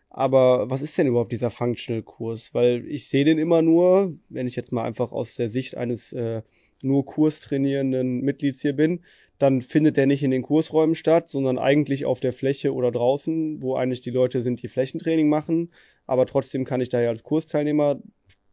Aber 0.10 0.72
was 0.72 0.82
ist 0.82 0.98
denn 0.98 1.06
überhaupt 1.06 1.32
dieser 1.32 1.52
Functional-Kurs? 1.52 2.56
Weil 2.56 2.86
ich 2.88 3.08
sehe 3.10 3.26
den 3.26 3.38
immer 3.38 3.62
nur, 3.62 4.14
wenn 4.30 4.48
ich 4.48 4.56
jetzt 4.56 4.72
mal 4.72 4.86
einfach 4.86 5.12
aus 5.12 5.36
der 5.36 5.50
Sicht 5.50 5.78
eines 5.78 6.14
äh, 6.14 6.42
nur 6.82 7.06
kurstrainierenden 7.06 8.22
Mitglieds 8.22 8.62
hier 8.62 8.74
bin, 8.74 9.04
dann 9.40 9.62
findet 9.62 9.98
der 9.98 10.08
nicht 10.08 10.24
in 10.24 10.32
den 10.32 10.42
Kursräumen 10.42 10.96
statt, 10.96 11.30
sondern 11.30 11.60
eigentlich 11.60 12.06
auf 12.06 12.20
der 12.20 12.34
Fläche 12.34 12.74
oder 12.74 12.92
draußen, 12.92 13.62
wo 13.62 13.76
eigentlich 13.76 14.02
die 14.02 14.10
Leute 14.10 14.42
sind, 14.42 14.62
die 14.64 14.68
Flächentraining 14.68 15.30
machen. 15.30 15.72
Aber 16.08 16.26
trotzdem 16.26 16.66
kann 16.66 16.82
ich 16.82 16.90
da 16.90 17.02
ja 17.02 17.10
als 17.10 17.24
Kursteilnehmer 17.24 18.00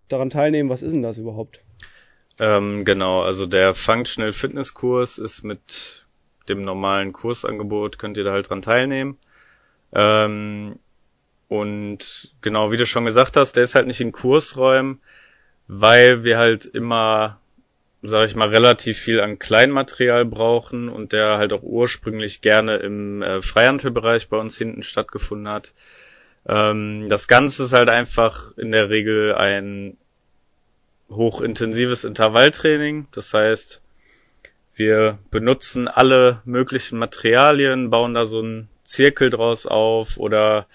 daran 0.08 0.30
teilnehmen. 0.30 0.68
Was 0.68 0.82
ist 0.82 0.92
denn 0.92 1.02
das 1.02 1.18
überhaupt? 1.18 1.60
Ähm, 2.38 2.84
genau, 2.84 3.22
also 3.22 3.46
der 3.46 3.74
Functional 3.74 4.32
Fitness 4.32 4.74
Kurs 4.74 5.18
ist 5.18 5.42
mit 5.42 6.04
dem 6.48 6.62
normalen 6.62 7.12
Kursangebot, 7.12 7.98
könnt 7.98 8.16
ihr 8.16 8.24
da 8.24 8.32
halt 8.32 8.50
dran 8.50 8.60
teilnehmen. 8.60 9.16
Ähm, 9.92 10.78
und 11.48 12.34
genau, 12.40 12.72
wie 12.72 12.76
du 12.76 12.86
schon 12.86 13.04
gesagt 13.04 13.36
hast, 13.36 13.52
der 13.52 13.64
ist 13.64 13.74
halt 13.74 13.86
nicht 13.86 14.00
in 14.00 14.12
Kursräumen, 14.12 15.00
weil 15.68 16.24
wir 16.24 16.36
halt 16.36 16.66
immer 16.66 17.40
sage 18.06 18.26
ich 18.26 18.34
mal, 18.34 18.49
relativ 18.49 18.99
viel 18.99 19.20
an 19.20 19.38
Kleinmaterial 19.38 20.25
brauchen 20.25 20.88
und 20.88 21.12
der 21.12 21.38
halt 21.38 21.52
auch 21.52 21.62
ursprünglich 21.62 22.42
gerne 22.42 22.76
im 22.76 23.23
äh, 23.23 23.40
Freihandelbereich 23.40 24.28
bei 24.28 24.37
uns 24.37 24.58
hinten 24.58 24.82
stattgefunden 24.82 25.50
hat. 25.50 25.73
Ähm, 26.46 27.08
das 27.08 27.28
Ganze 27.28 27.62
ist 27.62 27.73
halt 27.73 27.88
einfach 27.88 28.56
in 28.58 28.73
der 28.73 28.90
Regel 28.90 29.34
ein 29.34 29.96
hochintensives 31.08 32.04
Intervalltraining. 32.04 33.06
Das 33.12 33.32
heißt, 33.32 33.80
wir 34.75 35.18
benutzen 35.30 35.88
alle 35.88 36.42
möglichen 36.44 36.99
Materialien, 36.99 37.90
bauen 37.90 38.14
da 38.14 38.26
so 38.26 38.40
einen 38.40 38.68
Zirkel 38.84 39.30
draus 39.30 39.66
auf 39.66 40.18
oder 40.18 40.66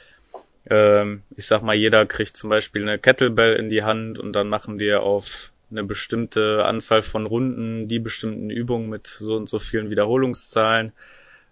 ähm, 0.69 1.21
ich 1.36 1.45
sag 1.45 1.62
mal, 1.62 1.75
jeder 1.75 2.05
kriegt 2.05 2.36
zum 2.36 2.50
Beispiel 2.50 2.81
eine 2.81 2.98
Kettlebell 2.98 3.55
in 3.55 3.69
die 3.69 3.83
Hand 3.83 4.17
und 4.17 4.33
dann 4.33 4.50
machen 4.50 4.79
wir 4.79 5.03
auf 5.03 5.51
eine 5.71 5.83
bestimmte 5.83 6.65
Anzahl 6.65 7.01
von 7.01 7.25
Runden, 7.25 7.88
die 7.88 7.99
bestimmten 7.99 8.49
Übungen 8.49 8.89
mit 8.89 9.07
so 9.07 9.35
und 9.35 9.47
so 9.47 9.59
vielen 9.59 9.89
Wiederholungszahlen. 9.89 10.91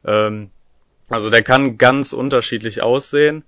Ähm, 0.05 0.49
also 1.09 1.29
der 1.29 1.43
kann 1.43 1.77
ganz 1.77 2.13
unterschiedlich 2.13 2.81
aussehen 2.81 3.43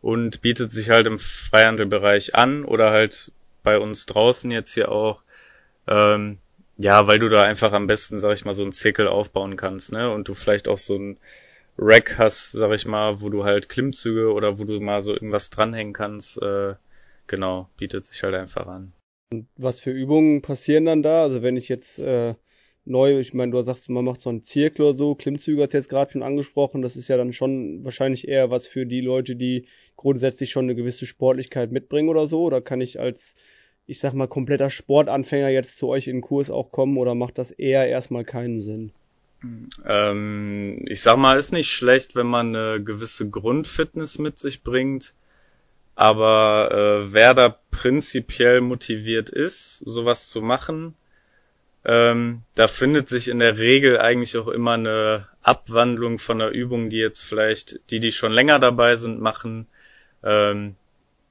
und 0.00 0.42
bietet 0.42 0.72
sich 0.72 0.90
halt 0.90 1.06
im 1.06 1.18
Freihandelbereich 1.18 2.34
an 2.34 2.64
oder 2.64 2.90
halt 2.90 3.32
bei 3.62 3.78
uns 3.78 4.06
draußen 4.06 4.50
jetzt 4.50 4.72
hier 4.72 4.90
auch. 4.90 5.22
Ähm, 5.86 6.38
ja, 6.78 7.06
weil 7.06 7.18
du 7.18 7.28
da 7.28 7.42
einfach 7.42 7.72
am 7.72 7.86
besten, 7.86 8.18
sag 8.18 8.32
ich 8.32 8.44
mal, 8.44 8.54
so 8.54 8.62
einen 8.62 8.72
Zirkel 8.72 9.06
aufbauen 9.06 9.56
kannst, 9.56 9.92
ne? 9.92 10.10
Und 10.10 10.28
du 10.28 10.34
vielleicht 10.34 10.68
auch 10.68 10.78
so 10.78 10.96
ein 10.96 11.18
Rack 11.78 12.18
hast, 12.18 12.52
sag 12.52 12.72
ich 12.72 12.86
mal, 12.86 13.20
wo 13.20 13.28
du 13.28 13.44
halt 13.44 13.68
Klimmzüge 13.68 14.32
oder 14.32 14.58
wo 14.58 14.64
du 14.64 14.80
mal 14.80 15.02
so 15.02 15.12
irgendwas 15.12 15.50
dranhängen 15.50 15.92
kannst. 15.92 16.40
Äh, 16.42 16.74
genau, 17.26 17.68
bietet 17.76 18.06
sich 18.06 18.22
halt 18.22 18.34
einfach 18.34 18.66
an. 18.66 18.92
Was 19.56 19.80
für 19.80 19.90
Übungen 19.90 20.42
passieren 20.42 20.84
dann 20.84 21.02
da? 21.02 21.22
Also 21.22 21.42
wenn 21.42 21.56
ich 21.56 21.68
jetzt 21.68 21.98
äh, 21.98 22.34
neu, 22.84 23.18
ich 23.18 23.32
meine, 23.34 23.52
du 23.52 23.62
sagst, 23.62 23.88
man 23.90 24.04
macht 24.04 24.20
so 24.20 24.30
einen 24.30 24.44
Zirkel 24.44 24.86
oder 24.86 24.96
so, 24.96 25.14
Klimmzüge 25.14 25.62
hat 25.62 25.74
jetzt 25.74 25.88
gerade 25.88 26.12
schon 26.12 26.22
angesprochen, 26.22 26.82
das 26.82 26.96
ist 26.96 27.08
ja 27.08 27.16
dann 27.16 27.32
schon 27.32 27.84
wahrscheinlich 27.84 28.28
eher 28.28 28.50
was 28.50 28.66
für 28.66 28.86
die 28.86 29.00
Leute, 29.00 29.36
die 29.36 29.66
grundsätzlich 29.96 30.50
schon 30.50 30.64
eine 30.64 30.74
gewisse 30.74 31.06
Sportlichkeit 31.06 31.70
mitbringen 31.70 32.08
oder 32.08 32.26
so, 32.26 32.42
oder 32.42 32.60
kann 32.60 32.80
ich 32.80 32.98
als, 32.98 33.34
ich 33.86 33.98
sag 33.98 34.14
mal, 34.14 34.28
kompletter 34.28 34.70
Sportanfänger 34.70 35.48
jetzt 35.48 35.76
zu 35.76 35.88
euch 35.88 36.08
in 36.08 36.16
den 36.16 36.22
Kurs 36.22 36.50
auch 36.50 36.72
kommen 36.72 36.96
oder 36.98 37.14
macht 37.14 37.38
das 37.38 37.50
eher 37.50 37.86
erstmal 37.88 38.24
keinen 38.24 38.60
Sinn? 38.60 38.92
Ähm, 39.84 40.84
ich 40.86 41.00
sag 41.00 41.16
mal, 41.16 41.38
ist 41.38 41.52
nicht 41.52 41.70
schlecht, 41.70 42.14
wenn 42.14 42.26
man 42.26 42.54
eine 42.54 42.82
gewisse 42.82 43.28
Grundfitness 43.28 44.18
mit 44.18 44.38
sich 44.38 44.62
bringt. 44.62 45.14
Aber 45.94 46.70
äh, 46.72 47.12
wer 47.12 47.34
da 47.34 47.56
prinzipiell 47.70 48.60
motiviert 48.60 49.28
ist, 49.28 49.78
sowas 49.84 50.28
zu 50.28 50.40
machen, 50.40 50.94
ähm, 51.84 52.42
da 52.54 52.68
findet 52.68 53.08
sich 53.08 53.28
in 53.28 53.40
der 53.40 53.58
Regel 53.58 53.98
eigentlich 53.98 54.36
auch 54.36 54.48
immer 54.48 54.72
eine 54.72 55.28
Abwandlung 55.42 56.18
von 56.18 56.40
einer 56.40 56.50
Übung, 56.50 56.90
die 56.90 56.98
jetzt 56.98 57.22
vielleicht 57.22 57.80
die, 57.90 57.98
die 57.98 58.12
schon 58.12 58.32
länger 58.32 58.58
dabei 58.60 58.94
sind, 58.96 59.20
machen. 59.20 59.66
Ähm, 60.22 60.76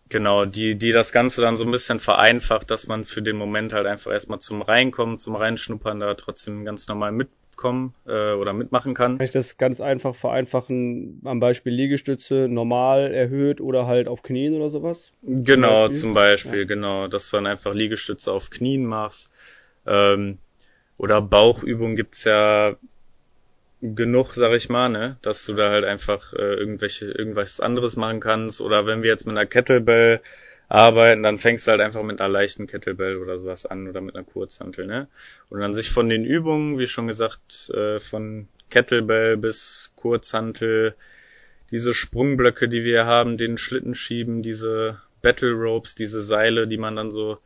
genau, 0.09 0.45
die, 0.45 0.75
die 0.75 0.91
das 0.91 1.13
Ganze 1.13 1.41
dann 1.41 1.55
so 1.55 1.63
ein 1.63 1.71
bisschen 1.71 2.01
vereinfacht, 2.01 2.69
dass 2.69 2.87
man 2.87 3.05
für 3.05 3.21
den 3.21 3.37
Moment 3.37 3.71
halt 3.71 3.87
einfach 3.87 4.11
erstmal 4.11 4.39
zum 4.39 4.61
Reinkommen, 4.61 5.17
zum 5.17 5.35
Reinschnuppern 5.35 6.01
da 6.01 6.13
trotzdem 6.15 6.65
ganz 6.65 6.87
normal 6.87 7.13
mit 7.13 7.29
mitkommen 7.51 7.93
äh, 8.07 8.33
oder 8.33 8.53
mitmachen 8.53 8.93
kann. 8.93 9.17
Kann 9.17 9.25
ich 9.25 9.31
das 9.31 9.57
ganz 9.57 9.81
einfach 9.81 10.15
vereinfachen 10.15 11.21
am 11.25 11.39
Beispiel 11.39 11.73
Liegestütze 11.73 12.47
normal 12.49 13.13
erhöht 13.13 13.61
oder 13.61 13.87
halt 13.87 14.07
auf 14.07 14.23
Knien 14.23 14.55
oder 14.55 14.69
sowas? 14.69 15.11
Genau, 15.21 15.89
zum 15.89 15.89
Beispiel, 15.89 15.99
zum 15.99 16.13
Beispiel 16.13 16.59
ja. 16.59 16.65
genau, 16.65 17.07
dass 17.07 17.29
du 17.29 17.37
dann 17.37 17.47
einfach 17.47 17.73
Liegestütze 17.73 18.31
auf 18.31 18.49
Knien 18.49 18.85
machst. 18.85 19.31
Ähm, 19.85 20.37
oder 20.97 21.21
Bauchübungen 21.21 21.95
gibt's 21.95 22.23
ja 22.23 22.75
genug, 23.81 24.33
sag 24.33 24.53
ich 24.53 24.69
mal, 24.69 24.89
ne, 24.89 25.17
dass 25.21 25.45
du 25.45 25.53
da 25.53 25.71
halt 25.71 25.83
einfach 25.85 26.33
äh, 26.33 26.53
irgendwelche 26.53 27.05
irgendwas 27.11 27.59
anderes 27.59 27.95
machen 27.95 28.19
kannst. 28.19 28.61
Oder 28.61 28.85
wenn 28.85 29.01
wir 29.01 29.09
jetzt 29.09 29.25
mit 29.25 29.35
einer 29.35 29.47
Kettlebell 29.47 30.21
arbeiten, 30.71 31.21
dann 31.21 31.37
fängst 31.37 31.67
du 31.67 31.71
halt 31.71 31.81
einfach 31.81 32.01
mit 32.01 32.21
einer 32.21 32.31
leichten 32.31 32.65
Kettlebell 32.65 33.17
oder 33.17 33.37
sowas 33.37 33.65
an 33.65 33.89
oder 33.89 33.99
mit 33.99 34.15
einer 34.15 34.23
Kurzhantel, 34.23 34.87
ne? 34.87 35.07
Und 35.49 35.59
dann 35.59 35.73
sich 35.73 35.91
von 35.91 36.07
den 36.07 36.23
Übungen, 36.23 36.79
wie 36.79 36.87
schon 36.87 37.07
gesagt, 37.07 37.69
äh, 37.71 37.99
von 37.99 38.47
Kettlebell 38.69 39.35
bis 39.35 39.91
Kurzhantel, 39.97 40.95
diese 41.71 41.93
Sprungblöcke, 41.93 42.69
die 42.69 42.85
wir 42.85 43.05
haben, 43.05 43.37
den 43.37 43.57
Schlitten 43.57 43.95
schieben, 43.95 44.41
diese 44.41 45.01
Battle 45.21 45.51
Ropes, 45.51 45.93
diese 45.93 46.21
Seile, 46.21 46.67
die 46.69 46.77
man 46.77 46.95
dann 46.95 47.11
so 47.11 47.37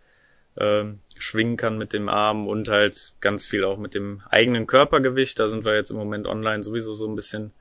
äh, 0.55 0.85
schwingen 1.17 1.57
kann 1.57 1.79
mit 1.79 1.93
dem 1.93 2.09
Arm 2.09 2.47
und 2.47 2.69
halt 2.69 3.13
ganz 3.21 3.43
viel 3.43 3.63
auch 3.63 3.79
mit 3.79 3.95
dem 3.95 4.21
eigenen 4.29 4.67
Körpergewicht. 4.67 5.39
Da 5.39 5.49
sind 5.49 5.65
wir 5.65 5.75
jetzt 5.75 5.89
im 5.89 5.97
Moment 5.97 6.27
online 6.27 6.61
sowieso 6.61 6.93
so 6.93 7.07
ein 7.07 7.15
bisschen 7.15 7.51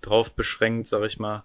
drauf 0.00 0.32
beschränkt, 0.34 0.88
sag 0.88 1.04
ich 1.04 1.18
mal. 1.18 1.44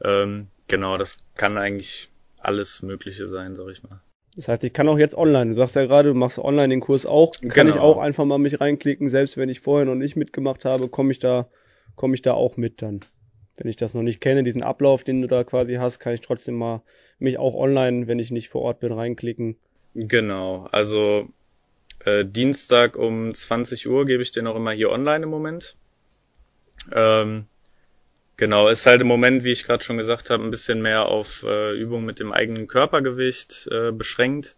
Ähm, 0.00 0.46
genau, 0.68 0.96
das 0.96 1.18
kann 1.34 1.58
eigentlich 1.58 2.08
alles 2.46 2.82
Mögliche 2.82 3.28
sein, 3.28 3.54
sag 3.54 3.68
ich 3.68 3.82
mal. 3.82 4.00
Das 4.36 4.48
heißt, 4.48 4.64
ich 4.64 4.72
kann 4.72 4.88
auch 4.88 4.98
jetzt 4.98 5.16
online. 5.16 5.50
Du 5.50 5.54
sagst 5.54 5.76
ja 5.76 5.86
gerade, 5.86 6.10
du 6.10 6.14
machst 6.14 6.38
online 6.38 6.68
den 6.68 6.80
Kurs 6.80 7.06
auch. 7.06 7.32
Kann 7.40 7.50
genau. 7.50 7.70
ich 7.70 7.80
auch 7.80 7.98
einfach 7.98 8.24
mal 8.26 8.38
mich 8.38 8.60
reinklicken, 8.60 9.08
selbst 9.08 9.36
wenn 9.38 9.48
ich 9.48 9.60
vorher 9.60 9.86
noch 9.86 9.94
nicht 9.94 10.14
mitgemacht 10.14 10.64
habe, 10.64 10.88
komme 10.88 11.10
ich 11.12 11.18
da, 11.18 11.48
komme 11.94 12.14
ich 12.14 12.22
da 12.22 12.34
auch 12.34 12.56
mit 12.56 12.82
dann. 12.82 13.00
Wenn 13.56 13.70
ich 13.70 13.76
das 13.76 13.94
noch 13.94 14.02
nicht 14.02 14.20
kenne, 14.20 14.42
diesen 14.42 14.62
Ablauf, 14.62 15.04
den 15.04 15.22
du 15.22 15.28
da 15.28 15.42
quasi 15.42 15.76
hast, 15.76 15.98
kann 16.00 16.12
ich 16.12 16.20
trotzdem 16.20 16.56
mal 16.56 16.82
mich 17.18 17.38
auch 17.38 17.54
online, 17.54 18.06
wenn 18.06 18.18
ich 18.18 18.30
nicht 18.30 18.50
vor 18.50 18.60
Ort 18.60 18.80
bin, 18.80 18.92
reinklicken. 18.92 19.56
Genau. 19.94 20.68
Also 20.70 21.28
äh, 22.04 22.26
Dienstag 22.26 22.96
um 22.96 23.32
20 23.32 23.88
Uhr 23.88 24.04
gebe 24.04 24.22
ich 24.22 24.32
den 24.32 24.46
auch 24.46 24.56
immer 24.56 24.72
hier 24.72 24.90
online 24.90 25.24
im 25.24 25.30
Moment. 25.30 25.76
Ähm, 26.92 27.46
Genau, 28.36 28.68
ist 28.68 28.84
halt 28.84 29.00
im 29.00 29.06
Moment, 29.06 29.44
wie 29.44 29.52
ich 29.52 29.64
gerade 29.64 29.82
schon 29.82 29.96
gesagt 29.96 30.28
habe, 30.28 30.44
ein 30.44 30.50
bisschen 30.50 30.82
mehr 30.82 31.06
auf 31.06 31.42
äh, 31.42 31.72
Übung 31.72 32.04
mit 32.04 32.20
dem 32.20 32.32
eigenen 32.32 32.66
Körpergewicht 32.66 33.68
äh, 33.70 33.92
beschränkt, 33.92 34.56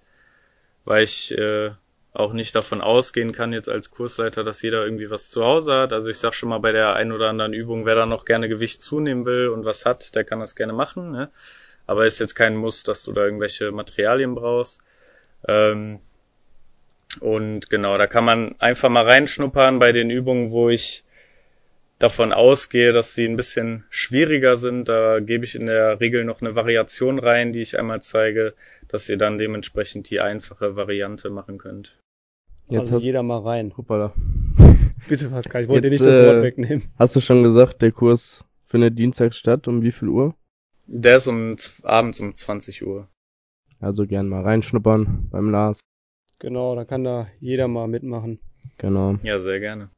weil 0.85 1.05
ich 1.05 1.37
äh, 1.39 1.71
auch 2.13 2.33
nicht 2.33 2.57
davon 2.57 2.81
ausgehen 2.81 3.31
kann 3.31 3.53
jetzt 3.53 3.69
als 3.69 3.93
Kursleiter, 3.93 4.43
dass 4.43 4.63
jeder 4.63 4.85
irgendwie 4.85 5.11
was 5.11 5.31
zu 5.31 5.45
Hause 5.45 5.75
hat. 5.75 5.93
Also 5.93 6.11
ich 6.11 6.19
sag 6.19 6.35
schon 6.35 6.49
mal 6.49 6.59
bei 6.59 6.73
der 6.73 6.95
ein 6.95 7.13
oder 7.13 7.29
anderen 7.29 7.53
Übung, 7.53 7.87
wer 7.87 7.95
da 7.95 8.07
noch 8.07 8.25
gerne 8.25 8.49
Gewicht 8.49 8.81
zunehmen 8.81 9.25
will 9.25 9.49
und 9.49 9.65
was 9.65 9.85
hat, 9.85 10.17
der 10.17 10.25
kann 10.25 10.41
das 10.41 10.57
gerne 10.57 10.73
machen. 10.73 11.13
Ne? 11.13 11.31
Aber 11.87 12.05
ist 12.05 12.19
jetzt 12.19 12.35
kein 12.35 12.57
Muss, 12.57 12.83
dass 12.83 13.05
du 13.05 13.13
da 13.13 13.25
irgendwelche 13.25 13.71
Materialien 13.71 14.35
brauchst. 14.35 14.81
Ähm, 15.47 16.01
und 17.21 17.71
genau, 17.71 17.97
da 17.97 18.09
kann 18.09 18.25
man 18.25 18.57
einfach 18.59 18.89
mal 18.89 19.09
reinschnuppern 19.09 19.79
bei 19.79 19.93
den 19.93 20.11
Übungen, 20.11 20.51
wo 20.51 20.69
ich 20.69 21.05
davon 21.99 22.33
ausgehe, 22.33 22.93
dass 22.93 23.15
sie 23.15 23.27
ein 23.27 23.37
bisschen 23.37 23.85
schwieriger 23.91 24.57
sind, 24.57 24.89
da 24.89 25.21
gebe 25.21 25.45
ich 25.45 25.55
in 25.55 25.67
der 25.67 26.01
Regel 26.01 26.25
noch 26.25 26.41
eine 26.41 26.55
Variation 26.55 27.19
rein, 27.19 27.53
die 27.53 27.61
ich 27.61 27.79
einmal 27.79 28.01
zeige, 28.01 28.55
dass 28.89 29.09
ihr 29.09 29.19
dann 29.19 29.39
dementsprechend 29.39 30.09
die 30.11 30.21
einfache 30.21 30.77
Variante 30.77 31.31
machen 31.31 31.59
könnt. 31.59 31.99
Jetzt 32.69 32.93
also 32.93 32.99
jeder 32.99 33.23
mal 33.23 33.41
rein. 33.41 33.77
Hoppala. 33.77 34.13
Bitte 35.09 35.29
Pascal, 35.29 35.63
ich 35.63 35.69
wollte 35.69 35.89
Jetzt, 35.89 36.01
dir 36.01 36.07
nicht 36.07 36.19
das 36.19 36.27
Wort 36.27 36.39
äh, 36.39 36.43
wegnehmen. 36.43 36.83
Hast 36.99 37.17
du 37.17 37.21
schon 37.21 37.43
gesagt, 37.43 37.83
der 37.83 37.93
Kurs 37.93 38.45
findet 38.67 38.99
Dienstag 38.99 39.35
statt, 39.35 39.67
um 39.69 39.83
wie 39.83 39.93
viel 39.93 40.09
Uhr? 40.09 40.35
Der 40.87 41.17
ist 41.17 41.27
um 41.27 41.57
abends 41.83 42.21
um 42.21 42.35
20 42.35 42.87
Uhr. 42.87 43.09
Also 43.81 44.07
gern 44.07 44.29
mal 44.29 44.43
reinschnuppern 44.43 45.29
beim 45.31 45.51
Lars. 45.51 45.81
Genau, 46.39 46.75
da 46.77 46.85
kann 46.85 47.05
da 47.05 47.29
jeder 47.41 47.69
mal 47.69 47.89
mitmachen. 47.89 48.39
Genau. 48.77 49.17
Ja, 49.23 49.41
sehr 49.41 49.61
gerne. 49.61 49.91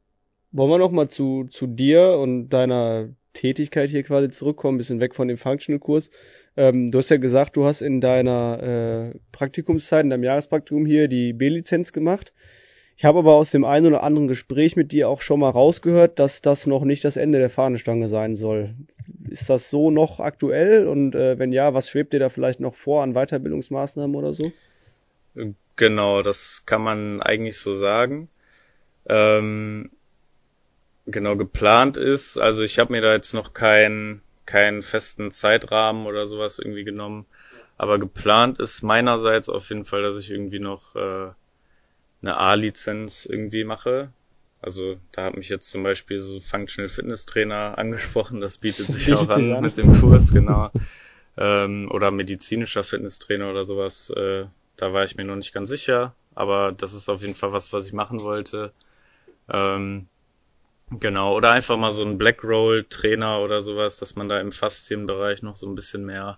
Wollen 0.51 0.69
wir 0.69 0.77
noch 0.77 0.91
mal 0.91 1.09
zu, 1.09 1.45
zu 1.49 1.67
dir 1.67 2.17
und 2.17 2.49
deiner 2.49 3.09
Tätigkeit 3.33 3.89
hier 3.89 4.03
quasi 4.03 4.29
zurückkommen, 4.29 4.75
ein 4.75 4.77
bisschen 4.77 4.99
weg 4.99 5.15
von 5.15 5.27
dem 5.27 5.37
Functional-Kurs. 5.37 6.09
Ähm, 6.57 6.91
du 6.91 6.97
hast 6.97 7.09
ja 7.09 7.17
gesagt, 7.17 7.55
du 7.55 7.65
hast 7.65 7.81
in 7.81 8.01
deiner 8.01 9.13
äh, 9.13 9.19
Praktikumszeit, 9.31 10.03
in 10.03 10.09
deinem 10.09 10.23
Jahrespraktikum 10.23 10.85
hier 10.85 11.07
die 11.07 11.31
B-Lizenz 11.31 11.93
gemacht. 11.93 12.33
Ich 12.97 13.05
habe 13.05 13.19
aber 13.19 13.33
aus 13.33 13.49
dem 13.49 13.63
einen 13.63 13.87
oder 13.87 14.03
anderen 14.03 14.27
Gespräch 14.27 14.75
mit 14.75 14.91
dir 14.91 15.09
auch 15.09 15.21
schon 15.21 15.39
mal 15.39 15.49
rausgehört, 15.49 16.19
dass 16.19 16.41
das 16.41 16.67
noch 16.67 16.83
nicht 16.83 17.03
das 17.03 17.17
Ende 17.17 17.39
der 17.39 17.49
Fahnenstange 17.49 18.07
sein 18.07 18.35
soll. 18.35 18.75
Ist 19.29 19.49
das 19.49 19.69
so 19.69 19.89
noch 19.89 20.19
aktuell? 20.19 20.87
Und 20.87 21.15
äh, 21.15 21.39
wenn 21.39 21.51
ja, 21.51 21.73
was 21.73 21.89
schwebt 21.89 22.13
dir 22.13 22.19
da 22.19 22.29
vielleicht 22.29 22.59
noch 22.59 22.75
vor 22.75 23.01
an 23.01 23.13
Weiterbildungsmaßnahmen 23.13 24.15
oder 24.15 24.33
so? 24.33 24.51
Genau, 25.77 26.21
das 26.21 26.63
kann 26.65 26.83
man 26.83 27.21
eigentlich 27.21 27.57
so 27.57 27.73
sagen. 27.73 28.29
Ähm, 29.09 29.89
genau 31.05 31.35
geplant 31.35 31.97
ist, 31.97 32.37
also 32.37 32.63
ich 32.63 32.79
habe 32.79 32.91
mir 32.91 33.01
da 33.01 33.13
jetzt 33.13 33.33
noch 33.33 33.53
keinen 33.53 34.21
keinen 34.45 34.83
festen 34.83 35.31
Zeitrahmen 35.31 36.05
oder 36.07 36.27
sowas 36.27 36.59
irgendwie 36.59 36.83
genommen, 36.83 37.25
aber 37.77 37.99
geplant 37.99 38.59
ist 38.59 38.81
meinerseits 38.81 39.49
auf 39.49 39.69
jeden 39.69 39.85
Fall, 39.85 40.01
dass 40.01 40.19
ich 40.19 40.29
irgendwie 40.29 40.59
noch 40.59 40.95
äh, 40.95 41.29
eine 42.21 42.37
A-Lizenz 42.37 43.25
irgendwie 43.25 43.63
mache. 43.63 44.11
Also 44.61 44.97
da 45.11 45.25
hat 45.25 45.37
mich 45.37 45.49
jetzt 45.49 45.69
zum 45.69 45.81
Beispiel 45.83 46.19
so 46.19 46.39
Functional 46.39 46.89
Fitness 46.89 47.25
Trainer 47.25 47.77
angesprochen, 47.77 48.41
das 48.41 48.57
bietet 48.57 48.85
sich 48.87 49.11
auch 49.13 49.29
an, 49.29 49.61
mit 49.61 49.77
dem 49.77 49.99
Kurs, 49.99 50.31
genau. 50.31 50.69
ähm, 51.37 51.89
oder 51.89 52.11
medizinischer 52.11 52.83
Fitnesstrainer 52.83 53.49
oder 53.49 53.65
sowas. 53.65 54.11
Äh, 54.11 54.45
da 54.77 54.93
war 54.93 55.03
ich 55.03 55.15
mir 55.15 55.23
noch 55.23 55.35
nicht 55.35 55.53
ganz 55.53 55.69
sicher, 55.69 56.13
aber 56.35 56.71
das 56.71 56.93
ist 56.93 57.09
auf 57.09 57.21
jeden 57.21 57.35
Fall 57.35 57.53
was, 57.53 57.73
was 57.73 57.87
ich 57.87 57.93
machen 57.93 58.21
wollte. 58.21 58.71
Ähm, 59.51 60.07
genau, 60.99 61.35
oder 61.35 61.51
einfach 61.51 61.77
mal 61.77 61.91
so 61.91 62.03
ein 62.03 62.17
Black 62.17 62.43
Roll 62.43 62.85
Trainer 62.89 63.39
oder 63.41 63.61
sowas, 63.61 63.97
dass 63.97 64.15
man 64.15 64.29
da 64.29 64.39
im 64.39 64.51
Faszienbereich 64.51 65.43
noch 65.43 65.55
so 65.55 65.67
ein 65.67 65.75
bisschen 65.75 66.05
mehr 66.05 66.37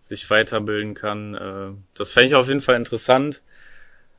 sich 0.00 0.28
weiterbilden 0.28 0.94
kann. 0.94 1.34
Äh, 1.34 1.70
das 1.94 2.12
fände 2.12 2.28
ich 2.28 2.34
auf 2.34 2.48
jeden 2.48 2.60
Fall 2.60 2.76
interessant. 2.76 3.42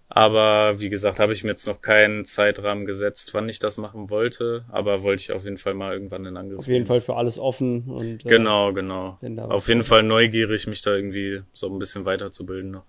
Aber 0.08 0.80
wie 0.80 0.90
gesagt, 0.90 1.20
habe 1.20 1.34
ich 1.34 1.44
mir 1.44 1.50
jetzt 1.50 1.66
noch 1.68 1.82
keinen 1.82 2.26
Zeitrahmen 2.26 2.86
gesetzt, 2.86 3.34
wann 3.34 3.50
ich 3.50 3.60
das 3.60 3.78
machen 3.78 4.10
wollte. 4.10 4.66
Aber 4.70 5.04
wollte 5.04 5.22
ich 5.22 5.32
auf 5.32 5.44
jeden 5.44 5.58
Fall 5.58 5.74
mal 5.74 5.94
irgendwann 5.94 6.26
in 6.26 6.38
Angriff 6.38 6.60
Auf 6.60 6.68
jeden 6.68 6.78
nehmen. 6.78 6.86
Fall 6.86 7.02
für 7.02 7.16
alles 7.16 7.40
offen 7.40 7.84
und 7.88 8.26
äh, 8.26 8.30
genau, 8.30 8.72
genau. 8.72 9.18
Auf 9.50 9.68
jeden 9.68 9.84
Fall 9.84 10.04
neugierig, 10.04 10.68
mich 10.68 10.82
da 10.82 10.96
irgendwie 10.96 11.42
so 11.54 11.68
ein 11.68 11.80
bisschen 11.80 12.06
weiterzubilden 12.06 12.72
noch. 12.72 12.86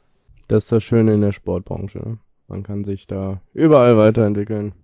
Das 0.48 0.64
ist 0.64 0.72
das 0.72 0.84
Schöne 0.84 1.14
in 1.14 1.22
der 1.22 1.32
Sportbranche. 1.32 1.98
Ne? 1.98 2.18
Man 2.48 2.62
kann 2.62 2.84
sich 2.84 3.06
da 3.06 3.40
überall 3.52 3.96
weiterentwickeln. 3.96 4.74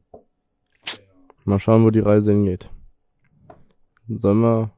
Mal 1.44 1.58
schauen, 1.58 1.84
wo 1.84 1.90
die 1.90 2.00
Reise 2.00 2.30
hingeht. 2.30 2.68
Sollen 4.08 4.40
wir 4.40 4.70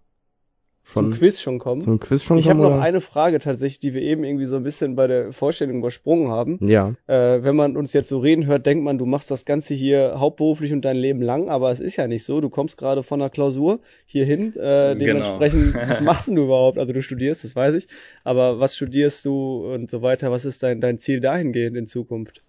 schon 0.85 1.13
zum 1.13 1.19
Quiz 1.19 1.41
schon 1.41 1.59
kommen. 1.59 1.81
Zum 1.83 1.99
Quiz 1.99 2.23
schon 2.23 2.39
ich 2.39 2.47
kommen. 2.47 2.61
Ich 2.61 2.65
habe 2.65 2.77
noch 2.77 2.83
eine 2.83 3.01
Frage 3.01 3.39
tatsächlich, 3.39 3.81
die 3.81 3.95
wir 3.95 4.03
eben 4.03 4.25
irgendwie 4.25 4.47
so 4.47 4.57
ein 4.57 4.63
bisschen 4.63 4.97
bei 4.97 5.07
der 5.07 5.33
Vorstellung 5.33 5.79
übersprungen 5.79 6.31
haben. 6.31 6.59
Ja. 6.67 6.95
Äh, 7.07 7.43
wenn 7.43 7.57
man 7.57 7.77
uns 7.77 7.93
jetzt 7.93 8.09
so 8.09 8.19
reden 8.19 8.47
hört, 8.47 8.67
denkt 8.67 8.85
man, 8.85 8.99
du 8.99 9.07
machst 9.07 9.31
das 9.31 9.45
Ganze 9.45 9.75
hier 9.75 10.15
hauptberuflich 10.19 10.73
und 10.73 10.85
dein 10.85 10.97
Leben 10.97 11.23
lang, 11.23 11.49
aber 11.49 11.71
es 11.71 11.81
ist 11.81 11.97
ja 11.97 12.07
nicht 12.07 12.25
so. 12.25 12.41
Du 12.41 12.51
kommst 12.51 12.77
gerade 12.77 13.03
von 13.03 13.19
der 13.19 13.31
Klausur 13.31 13.81
hierhin. 14.07 14.55
Äh, 14.57 14.95
genau. 14.95 14.95
dementsprechend, 14.95 15.73
genau. 15.73 15.89
was 15.89 16.01
machst 16.03 16.29
du 16.29 16.45
überhaupt? 16.45 16.79
Also 16.79 16.93
du 16.93 17.03
studierst, 17.03 17.45
das 17.45 17.57
weiß 17.57 17.75
ich. 17.75 17.89
Aber 18.23 18.61
was 18.61 18.77
studierst 18.77 19.25
du 19.25 19.73
und 19.73 19.91
so 19.91 20.03
weiter? 20.03 20.31
Was 20.31 20.45
ist 20.45 20.63
dein, 20.63 20.81
dein 20.81 20.99
Ziel 20.99 21.21
dahingehend 21.21 21.77
in 21.77 21.87
Zukunft? 21.87 22.45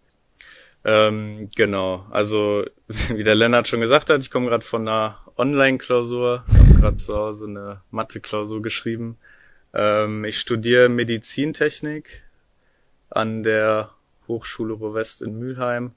Ähm, 0.86 1.50
genau, 1.56 2.06
also 2.12 2.64
wie 2.88 3.24
der 3.24 3.34
Lennart 3.34 3.68
schon 3.68 3.82
gesagt 3.82 4.12
hat, 4.12 4.22
ich 4.22 4.30
komme 4.30 4.50
gerade 4.50 4.64
von 4.64 4.88
einer 4.88 5.20
Online-Klausur, 5.36 6.46
habe 6.48 6.80
gerade 6.80 6.96
zu 6.98 7.16
Hause 7.16 7.48
eine 7.48 7.82
Mathe-Klausur 7.90 8.62
geschrieben. 8.62 9.18
Ähm, 9.74 10.24
ich 10.26 10.40
studiere 10.40 10.88
Medizintechnik 10.88 12.22
an 13.10 13.42
der 13.42 13.90
Hochschule 14.28 14.76
Ruhr-West 14.76 15.24
in 15.24 15.40
Mülheim 15.40 15.92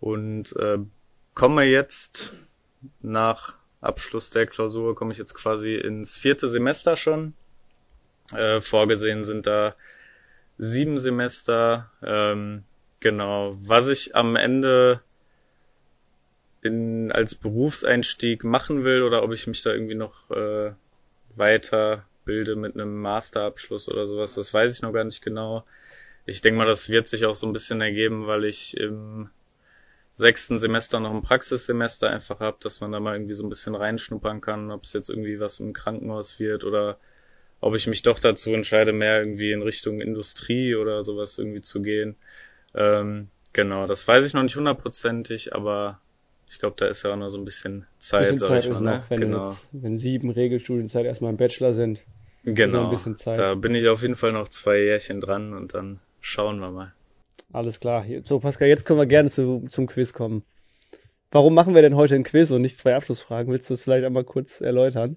und 0.00 0.56
äh, 0.56 0.78
komme 1.34 1.64
jetzt 1.64 2.32
nach 3.02 3.54
Abschluss 3.80 4.30
der 4.30 4.46
Klausur, 4.46 4.96
komme 4.96 5.12
ich 5.12 5.18
jetzt 5.18 5.34
quasi 5.34 5.76
ins 5.76 6.16
vierte 6.16 6.48
Semester 6.48 6.96
schon. 6.96 7.34
Äh, 8.34 8.60
vorgesehen 8.60 9.22
sind 9.22 9.46
da 9.46 9.76
sieben 10.58 10.98
Semester. 10.98 11.90
Ähm, 12.02 12.64
Genau. 13.00 13.56
Was 13.62 13.88
ich 13.88 14.14
am 14.14 14.36
Ende 14.36 15.00
in, 16.62 17.10
als 17.10 17.34
Berufseinstieg 17.34 18.44
machen 18.44 18.84
will 18.84 19.02
oder 19.02 19.22
ob 19.22 19.32
ich 19.32 19.46
mich 19.46 19.62
da 19.62 19.72
irgendwie 19.72 19.94
noch 19.94 20.30
äh, 20.30 20.72
weiter 21.34 22.04
bilde 22.26 22.56
mit 22.56 22.74
einem 22.74 23.00
Masterabschluss 23.00 23.88
oder 23.88 24.06
sowas, 24.06 24.34
das 24.34 24.52
weiß 24.52 24.74
ich 24.74 24.82
noch 24.82 24.92
gar 24.92 25.04
nicht 25.04 25.22
genau. 25.22 25.64
Ich 26.26 26.42
denke 26.42 26.58
mal, 26.58 26.66
das 26.66 26.90
wird 26.90 27.08
sich 27.08 27.24
auch 27.24 27.34
so 27.34 27.46
ein 27.46 27.54
bisschen 27.54 27.80
ergeben, 27.80 28.26
weil 28.26 28.44
ich 28.44 28.76
im 28.76 29.30
sechsten 30.14 30.58
Semester 30.58 31.00
noch 31.00 31.14
ein 31.14 31.22
Praxissemester 31.22 32.10
einfach 32.10 32.40
habe, 32.40 32.58
dass 32.60 32.80
man 32.80 32.92
da 32.92 33.00
mal 33.00 33.14
irgendwie 33.14 33.34
so 33.34 33.44
ein 33.44 33.48
bisschen 33.48 33.74
reinschnuppern 33.74 34.42
kann, 34.42 34.70
ob 34.70 34.82
es 34.82 34.92
jetzt 34.92 35.08
irgendwie 35.08 35.40
was 35.40 35.60
im 35.60 35.72
Krankenhaus 35.72 36.38
wird 36.38 36.64
oder 36.64 36.98
ob 37.60 37.74
ich 37.74 37.86
mich 37.86 38.02
doch 38.02 38.18
dazu 38.18 38.52
entscheide, 38.52 38.92
mehr 38.92 39.18
irgendwie 39.20 39.52
in 39.52 39.62
Richtung 39.62 40.02
Industrie 40.02 40.74
oder 40.74 41.02
sowas 41.02 41.38
irgendwie 41.38 41.62
zu 41.62 41.80
gehen. 41.80 42.16
Ähm, 42.74 43.28
genau, 43.52 43.86
das 43.86 44.06
weiß 44.06 44.24
ich 44.24 44.34
noch 44.34 44.42
nicht 44.42 44.56
hundertprozentig, 44.56 45.54
aber 45.54 46.00
ich 46.48 46.58
glaube, 46.58 46.76
da 46.78 46.86
ist 46.86 47.04
ja 47.04 47.12
auch 47.12 47.16
noch 47.16 47.28
so 47.28 47.38
ein 47.38 47.44
bisschen 47.44 47.86
Zeit, 47.98 48.38
sag 48.38 48.48
Zeit 48.48 48.64
ich 48.64 48.70
mal. 48.72 48.80
Ne? 48.80 48.98
Noch, 48.98 49.10
wenn, 49.10 49.20
genau. 49.20 49.48
jetzt, 49.50 49.68
wenn 49.72 49.98
sieben 49.98 50.30
Regelstudienzeit 50.30 51.06
erstmal 51.06 51.30
im 51.30 51.36
Bachelor 51.36 51.74
sind. 51.74 52.02
Genau, 52.44 52.84
ein 52.84 52.90
bisschen 52.90 53.16
Zeit. 53.16 53.38
da 53.38 53.54
bin 53.54 53.74
ich 53.74 53.88
auf 53.88 54.02
jeden 54.02 54.16
Fall 54.16 54.32
noch 54.32 54.48
zwei 54.48 54.78
Jährchen 54.78 55.20
dran 55.20 55.52
und 55.52 55.74
dann 55.74 56.00
schauen 56.20 56.58
wir 56.58 56.70
mal. 56.70 56.92
Alles 57.52 57.80
klar. 57.80 58.04
So, 58.24 58.40
Pascal, 58.40 58.68
jetzt 58.68 58.84
können 58.84 58.98
wir 58.98 59.06
gerne 59.06 59.30
zu, 59.30 59.66
zum 59.68 59.86
Quiz 59.86 60.12
kommen. 60.12 60.42
Warum 61.30 61.54
machen 61.54 61.74
wir 61.74 61.82
denn 61.82 61.94
heute 61.94 62.14
ein 62.14 62.24
Quiz 62.24 62.50
und 62.50 62.62
nicht 62.62 62.78
zwei 62.78 62.96
Abschlussfragen? 62.96 63.52
Willst 63.52 63.68
du 63.70 63.74
das 63.74 63.82
vielleicht 63.82 64.04
einmal 64.04 64.24
kurz 64.24 64.60
erläutern? 64.60 65.16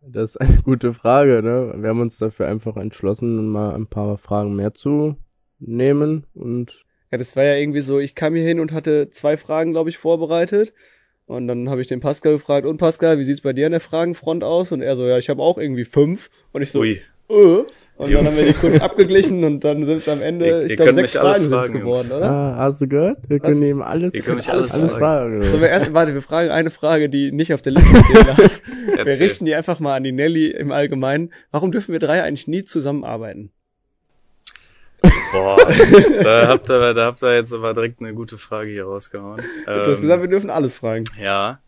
Das 0.00 0.30
ist 0.30 0.36
eine 0.36 0.62
gute 0.62 0.92
Frage, 0.92 1.42
ne? 1.42 1.74
Wir 1.78 1.88
haben 1.88 2.00
uns 2.00 2.18
dafür 2.18 2.46
einfach 2.46 2.76
entschlossen, 2.76 3.48
mal 3.48 3.74
ein 3.74 3.86
paar 3.86 4.18
Fragen 4.18 4.54
mehr 4.54 4.74
zu 4.74 5.16
nehmen 5.58 6.26
und 6.34 6.84
ja, 7.10 7.18
das 7.18 7.36
war 7.36 7.44
ja 7.44 7.54
irgendwie 7.54 7.80
so, 7.80 8.00
ich 8.00 8.16
kam 8.16 8.34
hier 8.34 8.42
hin 8.42 8.58
und 8.58 8.72
hatte 8.72 9.08
zwei 9.10 9.36
Fragen, 9.36 9.70
glaube 9.70 9.88
ich, 9.88 9.98
vorbereitet. 9.98 10.72
Und 11.26 11.46
dann 11.46 11.70
habe 11.70 11.80
ich 11.80 11.86
den 11.86 12.00
Pascal 12.00 12.32
gefragt, 12.32 12.66
und 12.66 12.76
Pascal, 12.76 13.18
wie 13.20 13.24
sieht's 13.24 13.40
bei 13.40 13.52
dir 13.52 13.66
an 13.66 13.72
der 13.72 13.80
Fragenfront 13.80 14.42
aus? 14.42 14.72
Und 14.72 14.82
er 14.82 14.96
so, 14.96 15.06
ja, 15.06 15.16
ich 15.16 15.30
habe 15.30 15.40
auch 15.40 15.56
irgendwie 15.56 15.84
fünf. 15.84 16.28
Und 16.52 16.62
ich 16.62 16.72
so, 16.72 16.80
Ui. 16.80 17.00
Äh. 17.28 17.64
Und 17.96 18.10
Jungs. 18.10 18.24
dann 18.24 18.26
haben 18.26 18.36
wir 18.36 18.52
die 18.52 18.58
kurz 18.58 18.80
abgeglichen 18.80 19.44
und 19.44 19.62
dann 19.62 19.86
sind 19.86 19.98
es 19.98 20.08
am 20.08 20.20
Ende, 20.20 20.46
ihr, 20.46 20.64
ich 20.64 20.74
glaube, 20.74 20.94
sechs 20.94 21.12
Fragen 21.12 21.48
sind 21.48 21.72
geworden, 21.72 22.10
oder? 22.10 22.28
Ah, 22.28 22.56
hast 22.58 22.80
du 22.80 22.88
gehört? 22.88 23.18
Wir 23.28 23.38
können 23.38 23.62
eben 23.62 23.82
alles, 23.82 24.12
ihr 24.14 24.22
könnt 24.22 24.38
mich 24.38 24.50
alles, 24.50 24.72
alles, 24.72 24.94
fragen. 24.94 25.40
So, 25.40 25.60
wir 25.60 25.68
erst, 25.68 25.94
warte, 25.94 26.12
wir 26.12 26.22
fragen 26.22 26.50
eine 26.50 26.70
Frage, 26.70 27.08
die 27.08 27.30
nicht 27.30 27.54
auf 27.54 27.62
der 27.62 27.70
Liste 27.74 27.96
steht. 27.96 28.62
wir 29.06 29.20
richten 29.20 29.44
die 29.44 29.54
einfach 29.54 29.78
mal 29.78 29.94
an 29.94 30.02
die 30.02 30.10
Nelly 30.10 30.50
im 30.50 30.72
Allgemeinen. 30.72 31.32
Warum 31.52 31.70
dürfen 31.70 31.92
wir 31.92 32.00
drei 32.00 32.24
eigentlich 32.24 32.48
nie 32.48 32.64
zusammenarbeiten? 32.64 33.52
Boah, 35.32 35.56
da 36.22 36.48
habt 36.48 36.68
ihr, 36.70 36.94
da 36.94 37.06
habt 37.06 37.22
ihr 37.22 37.34
jetzt 37.34 37.52
aber 37.52 37.74
direkt 37.74 38.00
eine 38.00 38.14
gute 38.14 38.38
Frage 38.38 38.70
hier 38.70 38.84
rausgehauen. 38.84 39.42
Du 39.66 39.70
ähm, 39.70 39.90
hast 39.90 40.00
gesagt, 40.00 40.22
wir 40.22 40.28
dürfen 40.28 40.50
alles 40.50 40.78
fragen. 40.78 41.04
Ja. 41.20 41.58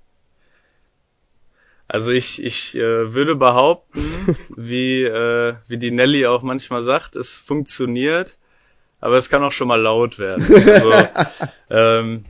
Also 1.89 2.11
ich, 2.11 2.43
ich 2.43 2.77
äh, 2.77 3.15
würde 3.15 3.37
behaupten, 3.37 4.37
wie, 4.57 5.05
äh, 5.05 5.55
wie 5.69 5.79
die 5.79 5.91
Nelly 5.91 6.27
auch 6.27 6.43
manchmal 6.43 6.83
sagt, 6.83 7.17
es 7.17 7.39
funktioniert, 7.39 8.39
aber 9.01 9.17
es 9.17 9.29
kann 9.29 9.45
auch 9.45 9.53
schon 9.53 9.69
mal 9.69 9.81
laut 9.81 10.19
werden. 10.19 10.45
Also, 10.69 10.93
ähm, 11.71 12.25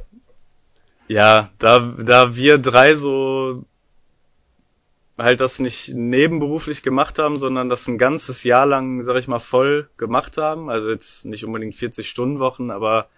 ja, 1.09 1.51
da, 1.59 1.95
da 1.99 2.37
wir 2.37 2.59
drei 2.59 2.95
so 2.95 3.65
halt 5.19 5.41
das 5.41 5.59
nicht 5.59 5.95
nebenberuflich 5.95 6.83
gemacht 6.83 7.19
haben, 7.19 7.39
sondern 7.39 7.69
das 7.69 7.89
ein 7.89 7.99
ganzes 7.99 8.45
Jahr 8.45 8.67
lang, 8.67 9.03
sag 9.03 9.17
ich 9.17 9.29
mal, 9.29 9.39
voll 9.39 9.89
gemacht 9.97 10.37
haben. 10.37 10.69
Also 10.69 10.91
jetzt 10.91 11.25
nicht 11.25 11.45
unbedingt 11.45 11.75
40 11.75 12.09
Stunden 12.09 12.39
Wochen, 12.39 12.71
aber 12.71 13.09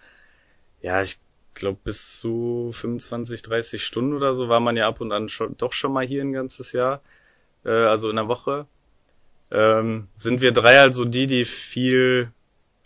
ja, 0.81 1.01
ich 1.01 1.19
glaube, 1.55 1.79
bis 1.83 2.19
zu 2.19 2.71
25, 2.73 3.41
30 3.41 3.83
Stunden 3.83 4.13
oder 4.13 4.33
so 4.33 4.49
war 4.49 4.61
man 4.61 4.77
ja 4.77 4.87
ab 4.87 5.01
und 5.01 5.11
an 5.11 5.29
schon, 5.29 5.57
doch 5.57 5.73
schon 5.73 5.91
mal 5.91 6.05
hier 6.05 6.21
ein 6.21 6.31
ganzes 6.31 6.71
Jahr, 6.71 7.01
äh, 7.65 7.69
also 7.69 8.09
in 8.09 8.15
der 8.15 8.27
Woche. 8.27 8.65
Ähm, 9.51 10.07
sind 10.15 10.41
wir 10.41 10.51
drei 10.51 10.79
also 10.79 11.05
die, 11.05 11.27
die 11.27 11.43
viel 11.43 12.31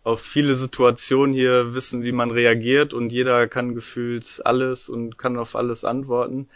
auf 0.04 0.22
viele 0.22 0.56
Situationen 0.56 1.34
hier 1.34 1.74
wissen, 1.74 2.04
wie 2.04 2.12
man 2.12 2.32
reagiert 2.32 2.94
und 2.94 3.12
jeder 3.12 3.48
kann 3.48 3.76
gefühlt 3.76 4.42
alles 4.44 4.90
und 4.90 5.18
kann 5.18 5.38
auf 5.38 5.56
alles 5.56 5.86
antworten. 5.86 6.50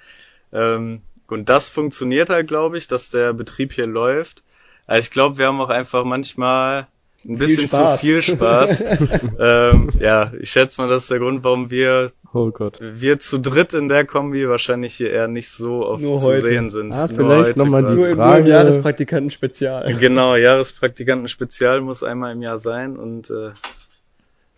Ähm, 0.52 1.02
und 1.32 1.50
das 1.50 1.70
funktioniert 1.70 2.30
halt, 2.30 2.48
glaube 2.48 2.78
ich, 2.78 2.88
dass 2.88 3.10
der 3.10 3.34
Betrieb 3.34 3.74
hier 3.74 3.88
läuft. 3.88 4.44
Aber 4.88 5.00
ich 5.00 5.12
glaube, 5.12 5.38
wir 5.38 5.48
haben 5.48 5.60
auch 5.62 5.70
einfach 5.70 6.04
manchmal 6.06 6.88
ein 7.28 7.38
bisschen 7.38 7.68
zu 7.68 7.98
viel 7.98 8.22
Spaß. 8.22 8.82
ähm, 9.40 9.90
ja, 10.00 10.32
ich 10.40 10.50
schätze 10.52 10.80
mal, 10.82 10.88
das 10.88 11.04
ist 11.04 11.12
der 11.12 11.20
Grund, 11.20 11.44
warum 11.44 11.70
wir, 11.72 12.12
Oh 12.34 12.52
Gott. 12.52 12.78
wir 12.80 13.20
zu 13.20 13.40
dritt 13.40 13.74
in 13.74 13.90
der 13.90 14.06
Kombi 14.06 14.48
wahrscheinlich 14.48 14.96
hier 14.96 15.12
eher 15.12 15.28
nicht 15.28 15.50
so 15.50 15.86
oft 15.86 16.02
Nur 16.04 16.18
zu 16.18 16.28
heute. 16.28 16.42
sehen 16.42 16.70
sind. 16.70 16.94
Ah, 16.94 17.08
Nur 17.08 17.18
vielleicht 17.18 17.50
heute 17.50 17.60
noch 17.60 17.66
mal 17.68 17.82
die 17.82 17.88
quasi. 17.96 18.08
Nur, 18.08 18.16
Frage- 18.16 18.42
im 18.42 18.48
Jahrespraktikanten-Spezial. 18.48 19.96
Genau, 20.00 20.36
Jahrespraktikanten-Spezial 20.36 21.82
muss 21.82 22.04
einmal 22.04 22.32
im 22.34 22.42
Jahr 22.42 22.60
sein 22.60 22.98
und 22.98 23.30
äh, 23.30 23.52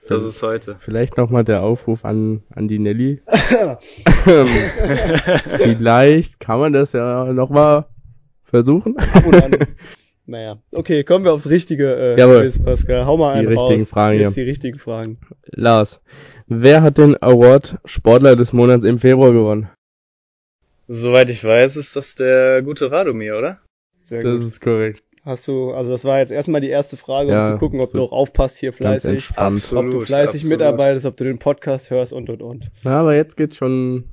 das 0.07 0.23
ist 0.23 0.41
heute. 0.43 0.77
Vielleicht 0.79 1.17
nochmal 1.17 1.43
der 1.43 1.61
Aufruf 1.61 2.05
an, 2.05 2.43
an 2.53 2.67
die 2.67 2.79
Nelly. 2.79 3.21
Ähm, 4.27 4.47
Vielleicht 5.57 6.39
kann 6.39 6.59
man 6.59 6.73
das 6.73 6.91
ja 6.93 7.31
nochmal 7.33 7.85
versuchen. 8.43 8.97
Ab 8.97 9.25
und 9.25 9.43
an. 9.43 9.51
Naja, 10.25 10.59
okay, 10.71 11.03
kommen 11.03 11.25
wir 11.25 11.33
aufs 11.33 11.49
richtige 11.49 11.95
äh, 11.95 12.19
Jawohl. 12.19 12.41
Quiz, 12.41 12.59
Pascal. 12.63 13.07
Hau 13.07 13.17
mal 13.17 13.33
Die 13.33 13.39
einen 13.39 13.47
richtigen 13.47 13.81
raus. 13.81 13.89
Fragen, 13.89 14.19
Jetzt 14.19 14.37
ja. 14.37 14.43
die 14.43 14.49
richtigen 14.49 14.77
Fragen. 14.77 15.17
Lars, 15.47 16.01
wer 16.45 16.83
hat 16.83 16.99
den 16.99 17.19
Award 17.19 17.79
Sportler 17.85 18.35
des 18.35 18.53
Monats 18.53 18.83
im 18.85 18.99
Februar 18.99 19.31
gewonnen? 19.33 19.69
Soweit 20.87 21.31
ich 21.31 21.43
weiß, 21.43 21.77
ist 21.77 21.95
das 21.95 22.13
der 22.13 22.61
gute 22.61 22.91
Radomir, 22.91 23.39
oder? 23.39 23.57
Sehr 23.91 24.21
Das 24.21 24.39
gut. 24.39 24.47
ist 24.49 24.61
korrekt. 24.61 25.03
Hast 25.25 25.47
du, 25.47 25.71
also 25.71 25.89
das 25.91 26.05
war 26.05 26.19
jetzt 26.19 26.31
erstmal 26.31 26.61
die 26.61 26.69
erste 26.69 26.95
Frage, 26.97 27.29
um 27.29 27.35
Ja, 27.35 27.45
zu 27.45 27.57
gucken, 27.57 27.81
ob 27.81 27.89
so 27.89 27.97
du 27.97 28.03
auch 28.03 28.11
aufpasst 28.11 28.57
hier 28.57 28.71
fleißig. 28.73 29.31
Absolut. 29.35 29.85
ob 29.85 29.91
du 29.91 30.05
fleißig 30.05 30.41
absolut. 30.41 30.51
mitarbeitest, 30.59 31.05
ob 31.05 31.17
du 31.17 31.23
den 31.25 31.39
Podcast 31.39 31.91
hörst 31.91 32.13
und 32.13 32.29
und 32.29 32.41
und. 32.41 32.71
Na, 32.83 33.01
aber 33.01 33.15
jetzt 33.15 33.35
geht's 33.37 33.57
schon 33.57 34.05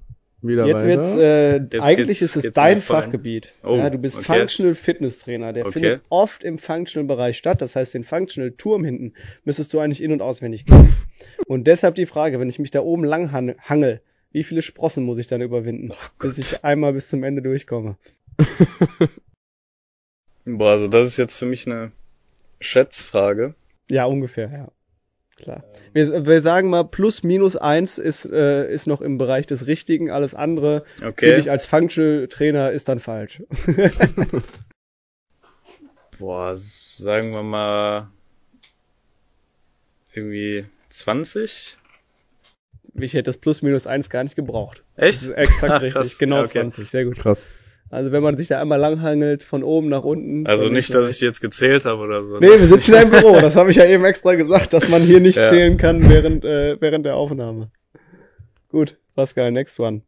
wieder 0.43 0.67
Jetzt 0.67 0.79
weiter. 0.79 0.89
wird's, 0.89 1.17
äh, 1.17 1.57
Jetzt 1.57 1.81
eigentlich 1.81 2.19
geht's- 2.19 2.37
ist 2.37 2.45
es 2.45 2.53
dein. 2.53 2.79
Fachgebiet. 2.79 3.53
Oh, 3.65 3.77
ja, 3.77 3.89
du 3.91 3.99
bist 3.99 4.17
okay. 4.17 4.39
Functional 4.41 4.75
Fitness 4.75 5.19
Trainer. 5.21 5.53
Der 5.53 5.65
Okay. 5.67 5.73
findet 5.73 6.03
oft 6.11 6.45
im 6.45 6.59
Functional 6.59 7.07
Bereich 7.07 7.37
statt. 7.39 7.63
Das 7.63 7.75
heißt, 7.77 7.95
den 7.95 8.05
Functional 8.05 8.51
Turm 8.53 8.85
hinten 8.85 9.15
müsstest 9.45 9.73
du 9.75 9.79
eigentlich 9.81 10.03
in- 10.03 10.13
und 10.13 10.23
auswendig 10.23 10.67
kennen. 10.67 10.93
und 11.47 11.67
deshalb 11.67 11.95
die 11.95 12.07
Frage, 12.07 12.39
wenn 12.41 12.49
ich 12.49 12.59
mich 12.59 12.71
da 12.71 12.81
oben 12.81 13.05
lang 13.05 13.33
han- 13.33 13.55
hangel, 13.61 14.01
wie 14.33 14.43
viele 14.43 14.61
Sprossen 14.63 15.05
muss 15.05 15.19
ich 15.19 15.29
dann 15.29 15.41
überwinden, 15.41 15.93
bis 16.21 16.37
ich 16.39 16.63
einmal 16.65 16.93
bis 16.93 17.09
zum 17.09 17.23
Ende 17.25 17.43
durchkomme? 17.43 17.97
Boah, 20.47 20.71
also 20.73 20.87
das 20.89 21.09
ist 21.09 21.17
jetzt 21.17 21.35
für 21.35 21.45
mich 21.47 21.67
eine 21.67 21.91
Schätzfrage. 22.61 23.55
Ja, 23.91 24.05
ungefähr, 24.07 24.51
ja. 24.51 24.69
Klar. 25.37 25.65
Wir, 25.93 26.25
wir 26.27 26.41
sagen 26.41 26.71
mal, 26.71 26.85
plus 26.85 27.23
minus 27.23 27.57
eins 27.57 27.99
ist, 27.99 28.25
äh, 28.25 28.73
ist 28.73 28.87
noch 28.87 29.03
im 29.03 29.19
Bereich 29.19 29.47
des 29.47 29.67
Richtigen. 29.67 30.11
Alles 30.11 30.35
andere 30.35 30.85
für 30.99 31.09
Okay. 31.09 31.35
dich 31.37 31.51
als 31.51 31.67
Functional 31.67 32.29
Trainer 32.29 32.71
ist 32.71 32.89
dann 32.89 33.01
falsch. 33.01 33.43
Boah, 36.19 36.55
sagen 36.57 37.33
wir 37.33 37.43
mal 37.43 38.09
irgendwie 40.15 40.65
20? 40.89 41.77
Ich 42.95 43.13
hätte 43.13 43.25
das 43.25 43.37
plus 43.37 43.61
minus 43.61 43.87
eins 43.87 44.09
gar 44.09 44.25
nicht 44.25 44.37
gebraucht. 44.37 44.83
Echt? 44.97 45.19
Das 45.19 45.23
ist 45.25 45.31
exakt 45.33 45.83
Krass. 45.83 45.83
richtig. 45.83 46.19
Genau 46.19 46.41
okay. 46.41 46.61
20. 46.63 46.89
Sehr 46.89 47.05
gut. 47.05 47.19
Krass. 47.19 47.45
Also 47.89 48.11
wenn 48.13 48.23
man 48.23 48.37
sich 48.37 48.49
da 48.49 48.61
einmal 48.61 48.81
langhangelt, 48.81 49.43
von 49.45 49.63
oben 49.63 49.89
nach 49.89 50.03
unten. 50.03 50.47
Also 50.47 50.65
dann 50.65 50.75
nicht, 50.75 50.93
dass 50.95 51.09
ich 51.09 51.21
jetzt 51.21 51.41
gezählt 51.41 51.85
habe 51.85 52.03
oder 52.03 52.25
so. 52.25 52.39
Nee, 52.39 52.49
wir 52.49 52.59
sitzen 52.59 52.95
ja 52.95 53.03
im 53.03 53.11
Büro. 53.11 53.39
Das 53.41 53.55
habe 53.57 53.71
ich 53.71 53.77
ja 53.77 53.87
eben 53.87 54.05
extra 54.05 54.35
gesagt, 54.35 54.73
dass 54.73 54.89
man 54.89 55.03
hier 55.03 55.21
nicht 55.21 55.37
Ja. 55.39 55.49
zählen 55.49 55.77
kann 55.77 56.09
während, 56.09 56.45
äh, 56.45 56.81
während 56.81 57.07
der 57.07 57.15
Aufnahme. 57.17 57.71
Gut, 58.69 58.97
Pascal, 59.15 59.53
next 59.53 59.79
one. 59.79 60.03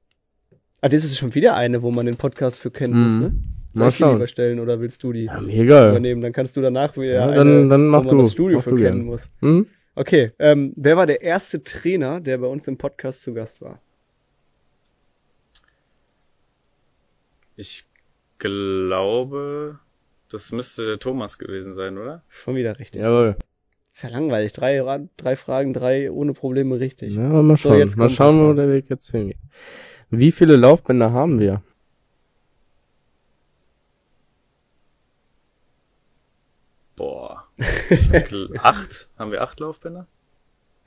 Ah, 0.80 0.88
das 0.88 1.04
ist 1.04 1.16
schon 1.18 1.34
wieder 1.34 1.54
eine, 1.56 1.82
wo 1.82 1.90
man 1.90 2.06
den 2.06 2.16
Podcast 2.16 2.58
für 2.58 2.70
kennen 2.70 3.00
muss, 3.04 3.12
Mhm. 3.12 3.20
ne? 3.20 3.32
Soll 3.74 3.80
Mal 3.84 3.88
ich 3.88 3.94
die 3.94 3.98
schauen. 4.02 4.26
stellen 4.26 4.60
oder 4.60 4.80
willst 4.80 5.02
du 5.04 5.12
die 5.12 5.24
Ja, 5.26 5.40
mir 5.40 5.54
egal. 5.62 5.90
übernehmen? 5.90 6.20
Dann 6.20 6.32
kannst 6.32 6.56
du 6.56 6.60
danach 6.60 6.96
wieder 6.96 7.14
Ja, 7.14 7.26
eine, 7.28 7.36
dann- 7.36 7.68
dann 7.68 7.86
mach 7.88 8.00
wo 8.00 8.06
man 8.08 8.16
du. 8.18 8.22
das 8.24 8.32
Studio 8.32 8.58
Mach 8.58 8.64
für 8.64 8.70
du 8.70 8.76
kennen 8.78 9.04
muss. 9.04 9.28
Hm? 9.40 9.66
Okay, 9.94 10.30
ähm, 10.38 10.72
wer 10.76 10.96
war 10.96 11.06
der 11.06 11.22
erste 11.22 11.62
Trainer, 11.62 12.20
der 12.20 12.38
bei 12.38 12.46
uns 12.46 12.66
im 12.66 12.76
Podcast 12.78 13.22
zu 13.22 13.34
Gast 13.34 13.60
war? 13.60 13.80
Ich 17.58 17.86
glaube, 18.38 19.80
das 20.30 20.52
müsste 20.52 20.86
der 20.86 21.00
Thomas 21.00 21.38
gewesen 21.38 21.74
sein, 21.74 21.98
oder? 21.98 22.22
Schon 22.28 22.54
wieder 22.54 22.78
richtig. 22.78 23.02
Jawohl. 23.02 23.34
Ist 23.92 24.04
ja 24.04 24.10
langweilig. 24.10 24.52
Drei, 24.52 24.80
drei 25.16 25.34
Fragen, 25.34 25.72
drei 25.72 26.08
ohne 26.12 26.34
Probleme 26.34 26.78
richtig. 26.78 27.14
Ja, 27.14 27.28
aber 27.28 27.42
mal 27.42 27.56
So, 27.56 27.70
schauen. 27.70 27.78
jetzt 27.80 27.96
mal 27.96 28.10
schauen, 28.10 28.38
wo 28.48 28.52
der 28.52 28.68
Weg 28.70 28.88
jetzt 28.88 29.10
hingeht. 29.10 29.38
Wie 30.10 30.30
viele 30.30 30.54
Laufbänder 30.54 31.10
haben 31.10 31.40
wir? 31.40 31.60
Boah. 36.96 37.48
Acht? 38.58 39.08
Haben 39.18 39.32
wir 39.32 39.42
acht 39.42 39.60
Laufbänder? 39.60 40.06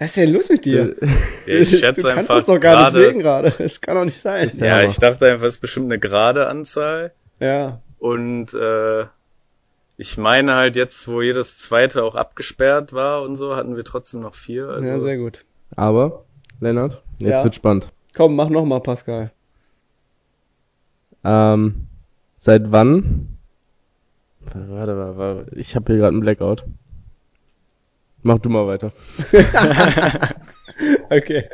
Was 0.01 0.07
ist 0.09 0.17
denn 0.17 0.33
los 0.33 0.49
mit 0.49 0.65
dir? 0.65 0.95
Ja, 1.45 1.55
ich 1.57 1.69
schätze 1.69 2.01
du 2.01 2.07
kannst 2.07 2.07
einfach 2.07 2.35
das 2.37 2.45
doch 2.47 2.59
gar 2.59 2.85
nicht 2.85 2.93
gerade. 2.93 3.09
sehen 3.11 3.19
gerade. 3.19 3.53
Das 3.59 3.81
kann 3.81 3.95
doch 3.95 4.05
nicht 4.05 4.17
sein. 4.17 4.51
Ja, 4.55 4.65
Ja, 4.65 4.83
ich 4.83 4.97
dachte 4.97 5.27
einfach, 5.27 5.45
es 5.45 5.55
ist 5.55 5.61
bestimmt 5.61 5.85
eine 5.91 5.99
gerade 5.99 6.47
Anzahl. 6.47 7.11
Ja. 7.39 7.79
Und 7.99 8.51
äh, 8.55 9.05
ich 9.97 10.17
meine 10.17 10.55
halt 10.55 10.75
jetzt, 10.75 11.07
wo 11.07 11.21
jedes 11.21 11.59
zweite 11.59 12.03
auch 12.03 12.15
abgesperrt 12.15 12.93
war 12.93 13.21
und 13.21 13.35
so, 13.35 13.55
hatten 13.55 13.75
wir 13.75 13.83
trotzdem 13.83 14.21
noch 14.21 14.33
vier. 14.33 14.69
Also 14.69 14.89
ja, 14.89 14.99
sehr 14.99 15.17
gut. 15.17 15.45
Aber, 15.75 16.23
Lennart, 16.59 17.03
jetzt 17.19 17.37
Ja. 17.39 17.43
wird 17.43 17.53
spannend. 17.55 17.91
Komm, 18.15 18.35
mach 18.35 18.49
noch 18.49 18.65
mal, 18.65 18.79
Pascal. 18.81 19.31
Ähm, 21.23 21.87
seit 22.37 22.71
wann? 22.71 23.37
Warte, 24.41 24.97
warte, 24.97 25.17
warte. 25.17 25.55
Ich 25.55 25.75
habe 25.75 25.85
hier 25.93 25.97
gerade 25.97 26.13
einen 26.13 26.21
Blackout. 26.21 26.63
Mach 28.23 28.39
du 28.39 28.49
mal 28.49 28.67
weiter. 28.67 28.91
Okay. 31.09 31.49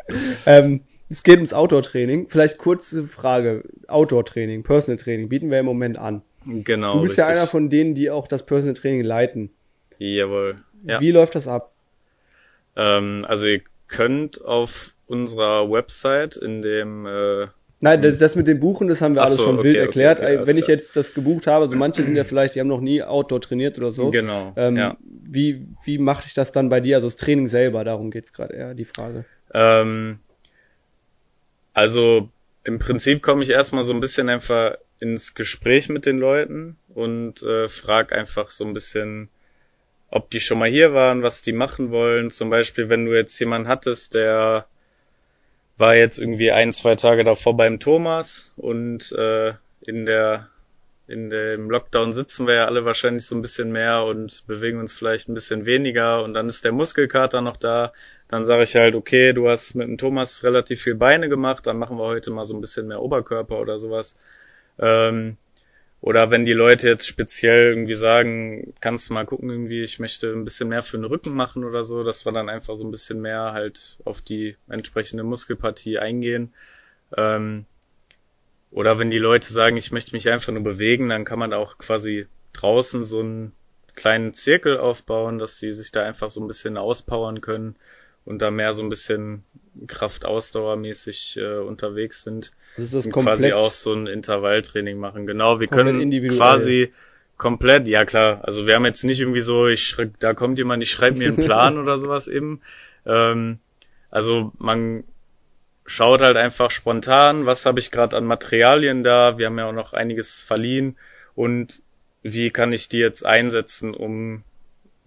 Ähm, 0.46 0.82
es 1.10 1.24
geht 1.24 1.36
ums 1.36 1.54
Outdoor-Training. 1.54 2.28
Vielleicht 2.30 2.58
kurze 2.58 3.08
Frage. 3.08 3.64
Outdoor-Training, 3.88 4.64
Personal-Training 4.64 5.30
bieten 5.30 5.50
wir 5.50 5.60
im 5.60 5.66
Moment 5.66 5.98
an. 5.98 6.22
genau. 6.46 6.96
Du 6.96 7.02
bist 7.02 7.18
ja 7.18 7.26
richtig. 7.26 7.40
einer 7.42 7.48
von 7.48 7.70
denen, 7.70 7.96
die 7.96 8.10
auch 8.10 8.28
das 8.28 8.46
Personal-Training 8.46 9.04
leiten. 9.04 9.50
Jawohl. 9.98 10.62
Ja. 10.84 11.02
Wie 11.02 11.12
läuft 11.12 11.36
das 11.36 11.48
ab? 11.48 11.74
Ähm, 12.76 13.26
also 13.28 13.48
ihr 13.48 13.62
könnt 13.88 14.44
auf 14.44 14.94
unserer 15.08 15.72
Website 15.72 16.36
in 16.38 16.62
dem 16.62 17.06
äh, 17.06 17.48
Nein, 17.80 18.02
das, 18.02 18.18
das 18.18 18.36
mit 18.36 18.48
dem 18.48 18.60
Buchen, 18.60 18.88
das 18.88 19.02
haben 19.02 19.14
wir 19.14 19.22
Ach 19.22 19.26
alles 19.26 19.38
so, 19.38 19.44
schon 19.44 19.60
okay, 19.60 19.66
wild 19.70 19.78
erklärt. 19.78 20.20
okay, 20.20 20.40
Wenn 20.46 20.58
ich 20.58 20.66
klar. 20.66 20.78
jetzt 20.78 20.96
das 20.96 21.14
gebucht 21.14 21.46
habe, 21.46 21.70
so 21.70 21.76
manche 21.76 22.02
sind 22.04 22.16
ja 22.16 22.24
vielleicht, 22.24 22.56
die 22.56 22.60
haben 22.60 22.68
noch 22.68 22.82
nie 22.82 23.04
Outdoor 23.04 23.40
trainiert 23.40 23.78
oder 23.78 23.92
so. 23.92 24.10
genau. 24.10 24.54
Ähm, 24.56 24.78
ja. 24.78 24.98
Wie, 25.02 25.68
wie 25.86 26.00
mache 26.00 26.24
ich 26.26 26.34
das 26.34 26.52
dann 26.52 26.70
bei 26.70 26.80
dir? 26.80 26.96
Also 26.96 27.08
das 27.08 27.18
Training 27.18 27.48
selber, 27.48 27.84
darum 27.84 28.10
geht's 28.10 28.34
gerade 28.34 28.56
eher, 28.56 28.74
die 28.74 28.86
Frage. 28.86 29.26
Ähm, 29.54 30.20
also 31.74 32.30
im 32.64 32.80
Prinzip 32.80 33.22
komme 33.22 33.44
ich 33.44 33.52
erstmal 33.52 33.84
so 33.84 33.94
ein 33.94 34.00
bisschen 34.00 34.28
einfach 34.28 34.76
ins 35.00 35.36
Gespräch 35.36 35.88
mit 35.90 36.08
den 36.08 36.18
Leuten 36.18 36.78
und 36.96 37.44
äh, 37.44 37.68
frag 37.68 38.12
einfach 38.12 38.50
so 38.50 38.66
ein 38.66 38.74
bisschen, 38.74 39.30
ob 40.10 40.32
die 40.32 40.40
schon 40.40 40.58
mal 40.58 40.68
hier 40.70 40.94
waren, 40.96 41.22
was 41.22 41.44
die 41.44 41.54
machen 41.54 41.92
wollen. 41.92 42.32
Zum 42.32 42.50
Beispiel, 42.50 42.90
wenn 42.90 43.06
du 43.06 43.14
jetzt 43.16 43.38
jemanden 43.40 43.68
hattest, 43.68 44.16
der 44.16 44.66
war 45.78 45.96
jetzt 45.96 46.20
irgendwie 46.20 46.52
ein, 46.52 46.74
zwei 46.74 46.96
Tage 46.96 47.24
davor 47.24 47.56
beim 47.56 47.80
Thomas 47.80 48.54
und 48.58 49.12
äh, 49.12 49.54
in 49.82 50.06
der 50.06 50.50
in 51.08 51.30
dem 51.30 51.70
Lockdown 51.70 52.12
sitzen 52.12 52.48
wir 52.48 52.56
ja 52.56 52.66
alle 52.66 52.84
wahrscheinlich 52.84 53.26
so 53.26 53.36
ein 53.36 53.42
bisschen 53.42 53.72
mehr 53.72 54.04
und 54.04 54.46
bewegen 54.46 54.80
uns 54.80 54.92
vielleicht 54.92 55.30
ein 55.30 55.34
bisschen 55.34 55.66
weniger 55.66 56.22
und 56.22 56.34
dann 56.34 56.48
ist 56.48 56.66
der 56.66 56.74
Muskelkater 56.74 57.42
noch 57.42 57.56
da. 57.56 57.94
Dann 58.28 58.44
sage 58.44 58.64
ich 58.64 58.76
halt, 58.76 58.94
okay, 58.94 59.32
du 59.32 59.48
hast 59.50 59.74
mit 59.76 59.88
dem 59.88 59.98
Thomas 59.98 60.44
relativ 60.44 60.82
viel 60.82 60.96
Beine 60.96 61.30
gemacht, 61.30 61.66
dann 61.66 61.78
machen 61.78 61.98
wir 61.98 62.04
heute 62.04 62.30
mal 62.32 62.44
so 62.44 62.54
ein 62.54 62.60
bisschen 62.60 62.88
mehr 62.88 63.02
Oberkörper 63.02 63.58
oder 63.58 63.80
sowas. 63.80 64.18
Ähm, 64.80 65.38
oder 66.00 66.30
wenn 66.30 66.46
die 66.46 66.54
Leute 66.54 66.88
jetzt 66.88 67.08
speziell 67.08 67.64
irgendwie 67.64 67.96
sagen, 67.96 68.74
kannst 68.82 69.10
du 69.10 69.14
mal 69.14 69.26
gucken 69.26 69.50
irgendwie, 69.50 69.82
ich 69.82 70.00
möchte 70.00 70.32
ein 70.32 70.44
bisschen 70.44 70.70
mehr 70.70 70.84
für 70.84 70.98
den 70.98 71.06
Rücken 71.06 71.34
machen 71.34 71.64
oder 71.64 71.84
so, 71.84 72.04
dass 72.04 72.26
wir 72.26 72.32
dann 72.32 72.50
einfach 72.50 72.76
so 72.76 72.86
ein 72.86 72.92
bisschen 72.92 73.20
mehr 73.20 73.54
halt 73.54 73.98
auf 74.06 74.22
die 74.22 74.56
entsprechende 74.70 75.24
Muskelpartie 75.24 75.98
eingehen. 75.98 76.54
Ähm, 77.16 77.66
oder 78.70 79.00
wenn 79.00 79.10
die 79.10 79.18
Leute 79.18 79.52
sagen, 79.52 79.78
ich 79.78 79.92
möchte 79.92 80.12
mich 80.14 80.30
einfach 80.30 80.54
nur 80.54 80.64
bewegen, 80.64 81.10
dann 81.10 81.26
kann 81.26 81.40
man 81.40 81.54
auch 81.54 81.78
quasi 81.78 82.28
draußen 82.54 83.04
so 83.04 83.20
einen 83.20 83.54
kleinen 83.96 84.34
Zirkel 84.34 84.78
aufbauen, 84.78 85.40
dass 85.40 85.58
sie 85.58 85.72
sich 85.72 85.92
da 85.92 86.04
einfach 86.04 86.30
so 86.30 86.42
ein 86.42 86.48
bisschen 86.48 86.78
auspowern 86.78 87.42
können 87.42 87.76
und 88.24 88.40
da 88.40 88.52
mehr 88.52 88.74
so 88.74 88.84
ein 88.84 88.90
bisschen 88.90 89.44
Kraftausdauermäßig 89.86 91.38
äh, 91.38 91.58
unterwegs 91.58 92.24
sind. 92.24 92.52
Das 92.76 92.86
ist 92.86 92.94
das 92.94 93.06
und 93.06 93.12
komplett, 93.12 93.40
quasi 93.40 93.54
auch 93.54 93.72
so 93.72 93.94
ein 93.94 94.08
Intervalltraining 94.08 94.98
machen. 94.98 95.28
Genau, 95.28 95.60
wir 95.60 95.68
können 95.68 96.02
individuell. 96.02 96.38
quasi 96.38 96.94
komplett, 97.38 97.88
ja 97.88 98.06
klar, 98.06 98.42
also 98.44 98.66
wir 98.66 98.76
haben 98.76 98.86
jetzt 98.86 99.04
nicht 99.04 99.20
irgendwie 99.20 99.42
so, 99.42 99.68
ich 99.68 99.84
schreib, 99.84 100.20
da 100.20 100.34
kommt 100.34 100.58
jemand, 100.58 100.82
ich 100.82 100.92
schreibe 100.92 101.18
mir 101.18 101.28
einen 101.28 101.38
Plan 101.38 101.78
oder 101.80 101.98
sowas 101.98 102.28
eben. 102.28 102.62
Ähm, 103.06 103.60
also 104.10 104.52
man 104.58 105.04
schaut 105.86 106.22
halt 106.22 106.38
einfach 106.38 106.72
spontan, 106.72 107.46
was 107.46 107.66
habe 107.66 107.80
ich 107.80 107.92
gerade 107.92 108.18
an 108.18 108.26
Materialien 108.26 109.04
da, 109.04 109.38
wir 109.38 109.46
haben 109.46 109.58
ja 109.58 109.70
auch 109.70 109.74
noch 109.74 109.94
einiges 109.94 110.42
verliehen 110.42 110.98
und 111.36 111.82
wie 112.24 112.50
kann 112.50 112.74
ich 112.74 112.90
die 112.90 112.98
jetzt 112.98 113.26
einsetzen, 113.26 113.94
um 113.94 114.44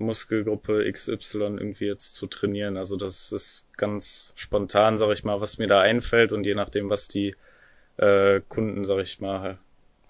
Muskelgruppe 0.00 0.90
XY 0.90 1.58
irgendwie 1.58 1.86
jetzt 1.86 2.14
zu 2.14 2.26
trainieren. 2.26 2.76
Also 2.76 2.96
das 2.96 3.32
ist 3.32 3.66
ganz 3.76 4.32
spontan, 4.36 4.98
sag 4.98 5.10
ich 5.12 5.24
mal, 5.24 5.40
was 5.40 5.58
mir 5.58 5.68
da 5.68 5.80
einfällt 5.80 6.32
und 6.32 6.44
je 6.44 6.54
nachdem, 6.54 6.90
was 6.90 7.08
die 7.08 7.34
äh, 7.98 8.40
Kunden, 8.48 8.84
sag 8.84 9.00
ich 9.00 9.20
mal, 9.20 9.58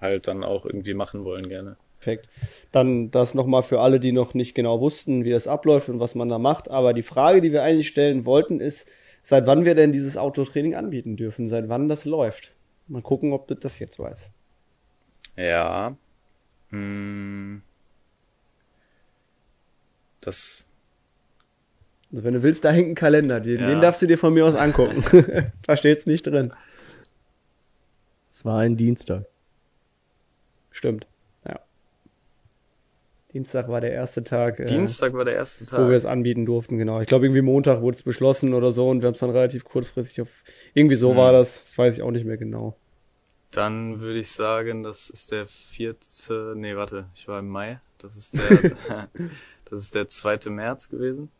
halt 0.00 0.28
dann 0.28 0.44
auch 0.44 0.64
irgendwie 0.64 0.94
machen 0.94 1.24
wollen 1.24 1.48
gerne. 1.48 1.76
Perfekt. 1.98 2.28
Dann 2.72 3.10
das 3.10 3.34
nochmal 3.34 3.62
für 3.62 3.80
alle, 3.80 4.00
die 4.00 4.12
noch 4.12 4.32
nicht 4.32 4.54
genau 4.54 4.80
wussten, 4.80 5.24
wie 5.24 5.30
das 5.30 5.46
abläuft 5.46 5.90
und 5.90 6.00
was 6.00 6.14
man 6.14 6.30
da 6.30 6.38
macht. 6.38 6.70
Aber 6.70 6.94
die 6.94 7.02
Frage, 7.02 7.42
die 7.42 7.52
wir 7.52 7.62
eigentlich 7.62 7.88
stellen 7.88 8.24
wollten, 8.24 8.60
ist, 8.60 8.88
seit 9.20 9.46
wann 9.46 9.66
wir 9.66 9.74
denn 9.74 9.92
dieses 9.92 10.16
Autotraining 10.16 10.74
anbieten 10.74 11.16
dürfen, 11.16 11.48
seit 11.48 11.68
wann 11.68 11.88
das 11.88 12.06
läuft. 12.06 12.54
Mal 12.88 13.02
gucken, 13.02 13.34
ob 13.34 13.48
du 13.48 13.54
das 13.54 13.78
jetzt 13.78 13.98
weißt. 13.98 14.30
Ja. 15.36 15.94
Hm. 16.70 17.62
Das 20.20 20.66
Also 22.12 22.24
wenn 22.24 22.34
du 22.34 22.42
willst, 22.42 22.64
da 22.64 22.70
hängt 22.70 22.88
ein 22.90 22.94
Kalender. 22.94 23.40
Den, 23.40 23.60
Ja. 23.60 23.66
den 23.68 23.80
darfst 23.80 24.02
du 24.02 24.06
dir 24.06 24.18
von 24.18 24.34
mir 24.34 24.44
aus 24.46 24.54
angucken. 24.54 25.04
da 25.66 25.76
steht's 25.76 26.06
nicht 26.06 26.26
drin. 26.26 26.52
Es 28.32 28.44
war 28.44 28.58
ein 28.60 28.76
Dienstag. 28.76 29.24
Stimmt. 30.70 31.06
Ja. 31.46 31.60
Dienstag 33.32 33.68
war 33.68 33.80
der 33.80 33.92
erste 33.92 34.24
Tag, 34.24 34.58
äh, 34.60 34.64
Dienstag 34.64 35.12
war 35.12 35.24
der 35.24 35.34
erste 35.34 35.64
wo 35.66 35.82
wir 35.82 35.86
Tag. 35.88 35.92
es 35.96 36.04
anbieten 36.04 36.46
durften, 36.46 36.78
genau. 36.78 37.00
Ich 37.00 37.06
glaube, 37.06 37.26
irgendwie 37.26 37.42
Montag 37.42 37.80
wurde 37.80 37.96
es 37.96 38.02
beschlossen 38.02 38.54
oder 38.54 38.72
so 38.72 38.88
und 38.88 39.02
wir 39.02 39.06
haben 39.08 39.14
es 39.14 39.20
dann 39.20 39.30
relativ 39.30 39.64
kurzfristig 39.64 40.22
auf. 40.22 40.42
Irgendwie 40.74 40.96
so 40.96 41.10
Hm. 41.10 41.16
war 41.16 41.32
das, 41.32 41.64
das 41.64 41.78
weiß 41.78 41.96
ich 41.98 42.02
auch 42.02 42.10
nicht 42.10 42.24
mehr 42.26 42.38
genau. 42.38 42.76
Dann 43.52 44.00
würde 44.00 44.18
ich 44.20 44.30
sagen, 44.30 44.82
das 44.84 45.10
ist 45.10 45.32
der 45.32 45.46
vierte, 45.46 46.54
nee, 46.56 46.76
warte, 46.76 47.06
ich 47.14 47.26
war 47.28 47.40
im 47.40 47.48
Mai. 47.48 47.80
Das 47.98 48.16
ist 48.16 48.34
der, 48.36 49.08
das 49.70 49.82
ist 49.82 49.94
der 49.94 50.08
zweite 50.08 50.50
März 50.50 50.88
gewesen. 50.88 51.30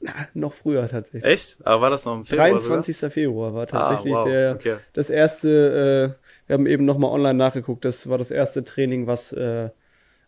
Na, 0.00 0.12
noch 0.32 0.54
früher 0.54 0.86
tatsächlich. 0.88 1.24
Echt? 1.24 1.58
Aber 1.66 1.82
war 1.82 1.90
das 1.90 2.06
noch 2.06 2.14
im 2.14 2.24
Februar 2.24 2.48
23. 2.50 2.96
Februar 3.12 3.52
war 3.54 3.66
sogar? 3.68 3.88
tatsächlich 3.88 4.14
ah, 4.14 4.18
wow, 4.20 4.24
der 4.26 4.54
okay. 4.54 4.76
das 4.94 5.10
erste, 5.10 6.16
äh, 6.18 6.48
wir 6.48 6.54
haben 6.54 6.66
eben 6.66 6.84
nochmal 6.86 7.10
online 7.10 7.34
nachgeguckt, 7.34 7.84
das 7.84 8.08
war 8.08 8.16
das 8.16 8.30
erste 8.30 8.64
Training, 8.64 9.06
was 9.06 9.32
äh, 9.32 9.68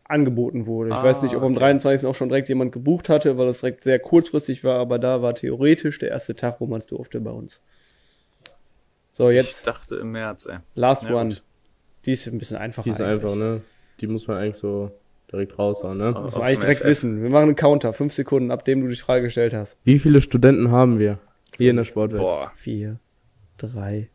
angeboten 0.04 0.66
wurde. 0.66 0.90
Ich 0.90 0.96
Ah, 0.96 1.02
weiß 1.04 1.22
nicht, 1.22 1.34
ob 1.36 1.42
am 1.42 1.52
okay. 1.52 1.60
23. 1.60 2.06
auch 2.06 2.14
schon 2.14 2.28
direkt 2.28 2.50
jemand 2.50 2.72
gebucht 2.72 3.08
hatte, 3.08 3.38
weil 3.38 3.46
das 3.46 3.60
direkt 3.60 3.84
sehr 3.84 3.98
kurzfristig 3.98 4.62
war, 4.62 4.78
aber 4.78 4.98
da 4.98 5.22
war 5.22 5.34
theoretisch 5.34 5.98
der 5.98 6.10
erste 6.10 6.36
Tag, 6.36 6.60
wo 6.60 6.66
man 6.66 6.80
es 6.80 6.86
durfte 6.86 7.20
bei 7.20 7.30
uns. 7.30 7.64
So, 9.12 9.30
Ich 9.30 9.36
jetzt 9.36 9.66
dachte 9.66 9.96
im 9.96 10.12
März, 10.12 10.46
ey. 10.46 10.58
Last 10.74 11.04
Ja, 11.04 11.14
One. 11.14 11.30
gut. 11.30 11.42
Die 12.04 12.12
ist 12.12 12.26
ein 12.26 12.38
bisschen 12.38 12.56
einfacher. 12.58 12.84
Die 12.84 12.90
ist 12.90 13.00
eigentlich. 13.00 13.22
einfach, 13.24 13.36
ne? 13.36 13.62
Die 14.00 14.06
muss 14.06 14.26
man 14.26 14.36
eigentlich 14.36 14.56
so 14.56 14.90
direkt 15.32 15.58
raushauen, 15.58 15.98
ne? 15.98 16.10
Muss 16.12 16.34
Aus 16.34 16.34
man 16.34 16.42
eigentlich 16.42 16.58
dem 16.58 16.60
direkt 16.62 16.80
FF. 16.80 16.86
wissen. 16.88 17.22
Wir 17.22 17.30
machen 17.30 17.42
einen 17.44 17.56
Counter, 17.56 17.92
fünf 17.92 18.12
Sekunden, 18.12 18.50
ab 18.50 18.64
dem 18.64 18.82
du 18.82 18.88
die 18.88 18.96
Frage 18.96 19.22
gestellt 19.24 19.54
hast. 19.54 19.76
Wie 19.84 19.98
viele 19.98 20.20
Studenten 20.20 20.70
haben 20.70 20.98
wir 20.98 21.18
hier 21.56 21.70
in 21.70 21.76
der 21.76 21.84
Sportwelt? 21.84 22.20
Boah, 22.20 22.52
Vier, 22.56 22.98
drei, 23.58 24.08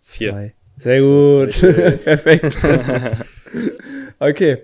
vier. 0.00 0.30
zwei. 0.32 0.54
Sehr 0.76 1.00
gut. 1.00 1.50
Perfekt. 2.04 2.56
okay. 4.18 4.58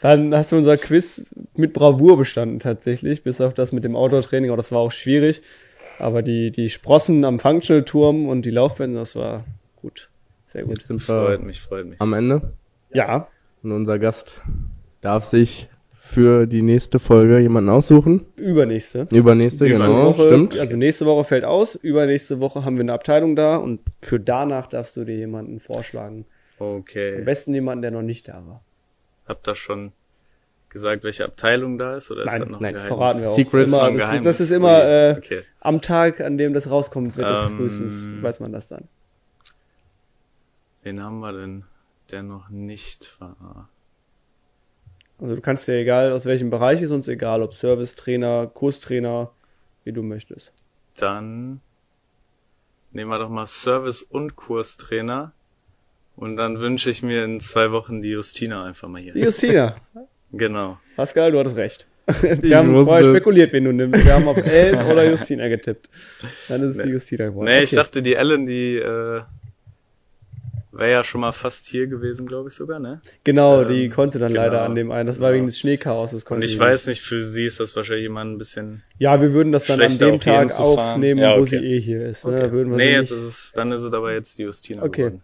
Dann 0.00 0.34
hast 0.34 0.52
du 0.52 0.56
unser 0.56 0.76
Quiz 0.76 1.24
mit 1.56 1.72
Bravour 1.72 2.18
bestanden 2.18 2.58
tatsächlich, 2.58 3.22
bis 3.22 3.40
auf 3.40 3.54
das 3.54 3.72
mit 3.72 3.84
dem 3.84 3.96
Outdoor-Training, 3.96 4.50
aber 4.50 4.56
das 4.58 4.70
war 4.70 4.80
auch 4.80 4.92
schwierig. 4.92 5.42
Aber 5.98 6.22
die, 6.22 6.50
die 6.50 6.68
Sprossen 6.68 7.24
am 7.24 7.38
Functional-Turm 7.38 8.28
und 8.28 8.42
die 8.42 8.50
Laufwände, 8.50 8.98
das 8.98 9.16
war 9.16 9.44
gut. 9.76 10.10
Sehr 10.44 10.64
gut. 10.64 10.78
Jetzt 10.78 10.88
sind 10.88 11.00
Freut 11.00 11.42
mich, 11.42 11.60
freut 11.60 11.86
mich. 11.86 12.00
am 12.00 12.12
Ende 12.12 12.52
Ja, 12.92 13.28
und 13.62 13.72
unser 13.72 13.98
Gast 13.98 14.42
darf 15.04 15.24
sich 15.24 15.68
für 16.00 16.46
die 16.46 16.62
nächste 16.62 16.98
Folge 17.00 17.38
jemanden 17.40 17.70
aussuchen. 17.70 18.24
übernächste. 18.36 19.08
Übernächste, 19.10 19.64
Nächste 19.64 19.86
genau, 19.86 20.06
Woche, 20.06 20.26
stimmt. 20.28 20.58
Also 20.58 20.76
nächste 20.76 21.06
Woche 21.06 21.24
fällt 21.24 21.44
aus, 21.44 21.74
übernächste 21.74 22.40
Woche 22.40 22.64
haben 22.64 22.76
wir 22.76 22.82
eine 22.82 22.92
Abteilung 22.92 23.34
da 23.36 23.56
und 23.56 23.82
für 24.00 24.20
danach 24.20 24.66
darfst 24.68 24.96
du 24.96 25.04
dir 25.04 25.16
jemanden 25.16 25.60
vorschlagen. 25.60 26.24
Am 26.60 26.66
Okay. 26.66 27.22
besten 27.24 27.52
jemanden, 27.52 27.82
der 27.82 27.90
noch 27.90 28.02
nicht 28.02 28.28
da 28.28 28.34
war. 28.46 28.60
Habt 29.26 29.48
ihr 29.48 29.54
schon 29.56 29.92
gesagt, 30.68 31.02
welche 31.02 31.24
Abteilung 31.24 31.78
da 31.78 31.96
ist? 31.96 32.10
Oder 32.12 32.24
Nein, 32.26 32.34
ist 32.34 32.40
das 32.42 32.48
noch 32.48 32.60
nein, 32.60 32.68
ein 32.68 32.74
Geheimnis? 32.74 32.88
verraten 32.96 33.20
wir 33.22 33.30
auch. 33.30 33.36
Secret 33.36 33.68
immer, 33.68 33.78
das, 33.80 33.90
ist, 33.92 33.98
Geheimnis. 33.98 34.24
das 34.24 34.40
ist 34.40 34.50
immer 34.52 34.78
Ui, 34.78 34.84
äh, 34.84 35.14
okay. 35.18 35.42
am 35.60 35.80
Tag, 35.80 36.20
an 36.20 36.38
dem 36.38 36.52
das 36.54 36.70
rauskommt, 36.70 37.16
wird 37.16 37.26
das 37.26 37.48
Ähm, 37.48 37.56
frühestens, 37.56 38.06
weiß 38.22 38.38
man 38.40 38.52
das 38.52 38.68
dann. 38.68 38.84
Wen 40.84 41.02
haben 41.02 41.18
wir 41.20 41.32
denn, 41.32 41.64
der 42.10 42.22
noch 42.22 42.50
nicht 42.50 43.16
war? 43.20 43.68
Also 45.20 45.34
du 45.36 45.40
kannst 45.40 45.68
dir 45.68 45.74
egal 45.76 46.12
aus 46.12 46.24
welchem 46.24 46.50
Bereich 46.50 46.82
ist 46.82 46.90
uns 46.90 47.08
egal, 47.08 47.42
ob 47.42 47.54
Servicetrainer, 47.54 48.46
Kurstrainer, 48.52 49.30
wie 49.84 49.92
du 49.92 50.02
möchtest. 50.02 50.52
Dann 50.98 51.60
nehmen 52.92 53.10
wir 53.10 53.18
doch 53.18 53.28
mal 53.28 53.46
Service- 53.46 54.02
und 54.02 54.36
Kurstrainer. 54.36 55.32
Und 56.16 56.36
dann 56.36 56.60
wünsche 56.60 56.90
ich 56.90 57.02
mir 57.02 57.24
in 57.24 57.40
zwei 57.40 57.72
Wochen 57.72 58.00
die 58.02 58.10
Justina 58.10 58.64
einfach 58.64 58.88
mal 58.88 59.00
hier. 59.00 59.14
Die 59.14 59.20
Justina. 59.20 59.76
Genau. 60.36 60.78
Pascal, 60.96 61.30
du 61.30 61.38
hattest 61.38 61.56
recht. 61.56 61.86
Wir 62.40 62.58
haben 62.58 62.72
wusste 62.74 62.86
vorher 62.86 63.04
spekuliert, 63.04 63.52
wen 63.52 63.64
du 63.66 63.72
nimmst. 63.72 64.04
Wir 64.04 64.14
haben 64.14 64.26
auf 64.26 64.36
Ellen 64.36 64.84
oder 64.90 65.08
Justina 65.08 65.46
getippt. 65.46 65.88
Dann 66.48 66.60
ist 66.62 66.70
es 66.76 66.82
die 66.82 66.88
Nee. 66.88 66.92
Justina 66.94 67.26
geworden. 67.26 67.44
Nee, 67.44 67.62
ich 67.62 67.68
Okay. 67.70 67.76
dachte, 67.76 68.02
die 68.02 68.14
Ellen, 68.14 68.44
die 68.46 68.74
äh, 68.78 69.22
wäre 70.76 70.90
ja 70.90 71.04
schon 71.04 71.20
mal 71.20 71.32
fast 71.32 71.66
hier 71.66 71.86
gewesen, 71.86 72.26
glaube 72.26 72.48
ich 72.48 72.54
sogar, 72.54 72.78
ne? 72.78 73.00
Genau, 73.24 73.62
ähm, 73.62 73.68
die 73.68 73.88
konnte 73.88 74.18
dann 74.18 74.32
genau, 74.32 74.42
leider 74.42 74.62
an 74.62 74.74
dem 74.74 74.90
einen. 74.90 75.06
Das 75.06 75.20
war 75.20 75.30
genau. 75.30 75.38
wegen 75.38 75.46
des 75.46 75.58
Schneechaos. 75.58 76.10
Das 76.12 76.24
Und 76.24 76.44
ich 76.44 76.58
weiß 76.58 76.86
nicht, 76.88 77.00
für 77.00 77.22
sie 77.22 77.44
ist 77.44 77.60
das 77.60 77.74
wahrscheinlich 77.76 78.06
immer 78.06 78.24
ein 78.24 78.38
bisschen. 78.38 78.82
Ja, 78.98 79.20
wir 79.20 79.32
würden 79.32 79.52
das 79.52 79.66
dann 79.66 79.80
an 79.80 79.98
dem 79.98 80.20
Tag 80.20 80.58
aufnehmen, 80.58 81.20
Ja, 81.20 81.36
wo 81.36 81.42
okay. 81.42 81.58
sie 81.58 81.64
eh 81.64 81.80
hier 81.80 82.06
ist. 82.06 82.24
Ne? 82.24 82.32
Okay. 82.32 82.40
Da 82.40 82.52
würden 82.52 82.70
wir 82.70 82.76
nee, 82.76 82.92
jetzt 82.92 83.10
ist 83.10 83.22
es, 83.22 83.52
dann 83.54 83.72
ist 83.72 83.82
es 83.82 83.92
aber 83.92 84.12
jetzt 84.12 84.38
die 84.38 84.42
Justina 84.42 84.82
Okay. 84.82 85.02
geworden. 85.02 85.22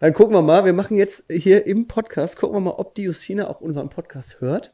Dann 0.00 0.12
gucken 0.12 0.34
wir 0.34 0.42
mal, 0.42 0.64
wir 0.64 0.72
machen 0.72 0.96
jetzt 0.96 1.24
hier 1.30 1.66
im 1.66 1.86
Podcast, 1.86 2.36
gucken 2.36 2.56
wir 2.56 2.60
mal, 2.60 2.72
ob 2.72 2.94
die 2.94 3.02
Justina 3.04 3.48
auch 3.48 3.60
unseren 3.60 3.88
Podcast 3.88 4.40
hört. 4.40 4.72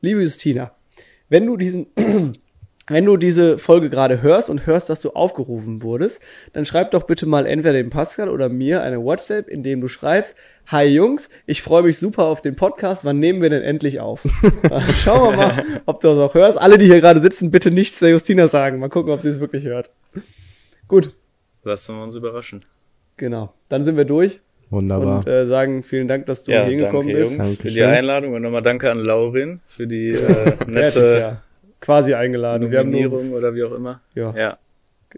Liebe 0.00 0.20
Justina, 0.22 0.72
wenn 1.28 1.46
du 1.46 1.56
diesen, 1.56 1.86
wenn 2.88 3.04
du 3.04 3.16
diese 3.16 3.58
Folge 3.58 3.88
gerade 3.90 4.22
hörst 4.22 4.50
und 4.50 4.66
hörst, 4.66 4.90
dass 4.90 5.00
du 5.00 5.10
aufgerufen 5.10 5.82
wurdest, 5.82 6.20
dann 6.52 6.64
schreib 6.64 6.90
doch 6.90 7.04
bitte 7.04 7.26
mal 7.26 7.46
entweder 7.46 7.74
dem 7.74 7.90
Pascal 7.90 8.28
oder 8.28 8.48
mir 8.48 8.82
eine 8.82 9.02
WhatsApp, 9.02 9.48
in 9.48 9.62
dem 9.62 9.80
du 9.80 9.88
schreibst, 9.88 10.34
Hi 10.66 10.86
Jungs, 10.86 11.28
ich 11.46 11.60
freue 11.62 11.82
mich 11.82 11.98
super 11.98 12.24
auf 12.24 12.40
den 12.40 12.54
Podcast, 12.54 13.04
wann 13.04 13.18
nehmen 13.18 13.42
wir 13.42 13.50
denn 13.50 13.62
endlich 13.62 13.98
auf? 14.00 14.22
Schauen 14.96 15.30
wir 15.32 15.36
mal, 15.36 15.64
ob 15.86 16.00
du 16.00 16.08
das 16.08 16.18
auch 16.18 16.34
hörst. 16.34 16.56
Alle, 16.60 16.78
die 16.78 16.86
hier 16.86 17.00
gerade 17.00 17.20
sitzen, 17.20 17.50
bitte 17.50 17.70
nichts 17.70 17.98
der 17.98 18.10
Justina 18.10 18.46
sagen. 18.48 18.78
Mal 18.78 18.88
gucken, 18.88 19.12
ob 19.12 19.20
sie 19.20 19.28
es 19.28 19.40
wirklich 19.40 19.64
hört. 19.64 19.90
Gut, 20.88 21.12
Lassen 21.64 21.96
wir 21.96 22.02
uns 22.02 22.14
überraschen. 22.16 22.64
genau. 23.16 23.52
Dann 23.68 23.84
sind 23.84 23.96
wir 23.96 24.04
durch 24.04 24.40
Wunderbar. 24.70 25.18
und 25.18 25.28
äh, 25.28 25.46
sagen 25.46 25.82
vielen 25.82 26.08
Dank, 26.08 26.26
dass 26.26 26.44
du 26.44 26.52
Ja, 26.52 26.62
hier 26.62 26.70
hingekommen 26.70 27.06
danke 27.08 27.20
bist. 27.20 27.32
Jungs 27.32 27.56
für 27.56 27.68
die 27.70 27.76
Dankeschön. 27.80 27.98
Einladung 27.98 28.34
und 28.34 28.42
nochmal 28.42 28.62
danke 28.62 28.90
an 28.90 28.98
Laurin 28.98 29.60
für 29.66 29.86
die 29.86 30.08
äh, 30.10 30.16
Fertig, 30.56 30.68
nette 30.68 31.18
ja. 31.20 31.42
Quasi 31.82 32.14
eingeladen. 32.14 32.70
Wir 32.70 32.78
haben 32.78 32.90
nur, 32.90 33.12
oder 33.36 33.54
wie 33.54 33.64
auch 33.64 33.72
immer. 33.72 34.00
ja. 34.14 34.32
Ja, 34.34 34.58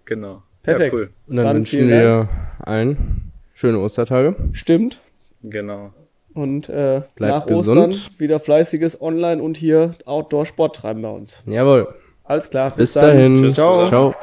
genau. 0.05 0.43
Perfekt. 0.65 0.95
Ja, 0.95 0.99
cool. 0.99 1.11
und 1.29 1.37
dann, 1.37 1.45
dann 1.45 1.57
wünschen 1.59 1.89
wir 1.89 2.29
allen 2.59 3.33
schöne 3.53 3.79
Ostertage. 3.79 4.35
Stimmt. 4.53 5.01
Genau. 5.43 5.93
Und 6.33 6.69
äh, 6.71 7.03
Bleibt 7.15 7.47
nach 7.47 7.47
Ostern 7.47 7.91
gesund. 7.91 8.19
wieder 8.19 8.41
fleißiges 8.41 9.01
Online 9.03 9.43
und 9.43 9.57
hier 9.59 9.93
Outdoor-Sport 10.07 10.75
treiben 10.77 11.03
bei 11.03 11.11
uns. 11.11 11.43
Jawohl. 11.47 11.95
Alles 12.25 12.49
klar. 12.51 12.73
Bis 12.75 12.95
dann. 12.95 13.05
dahin. 13.05 13.37
Tschüss 13.37 13.55
Ciao. 13.57 13.89
Ciao. 13.89 14.15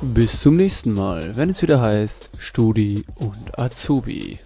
Bis 0.00 0.40
zum 0.40 0.56
nächsten 0.56 0.92
Mal, 0.94 1.36
wenn 1.36 1.50
es 1.50 1.60
wieder 1.60 1.80
heißt 1.80 2.30
Studi 2.38 3.04
und 3.16 3.58
Azubi. 3.58 4.38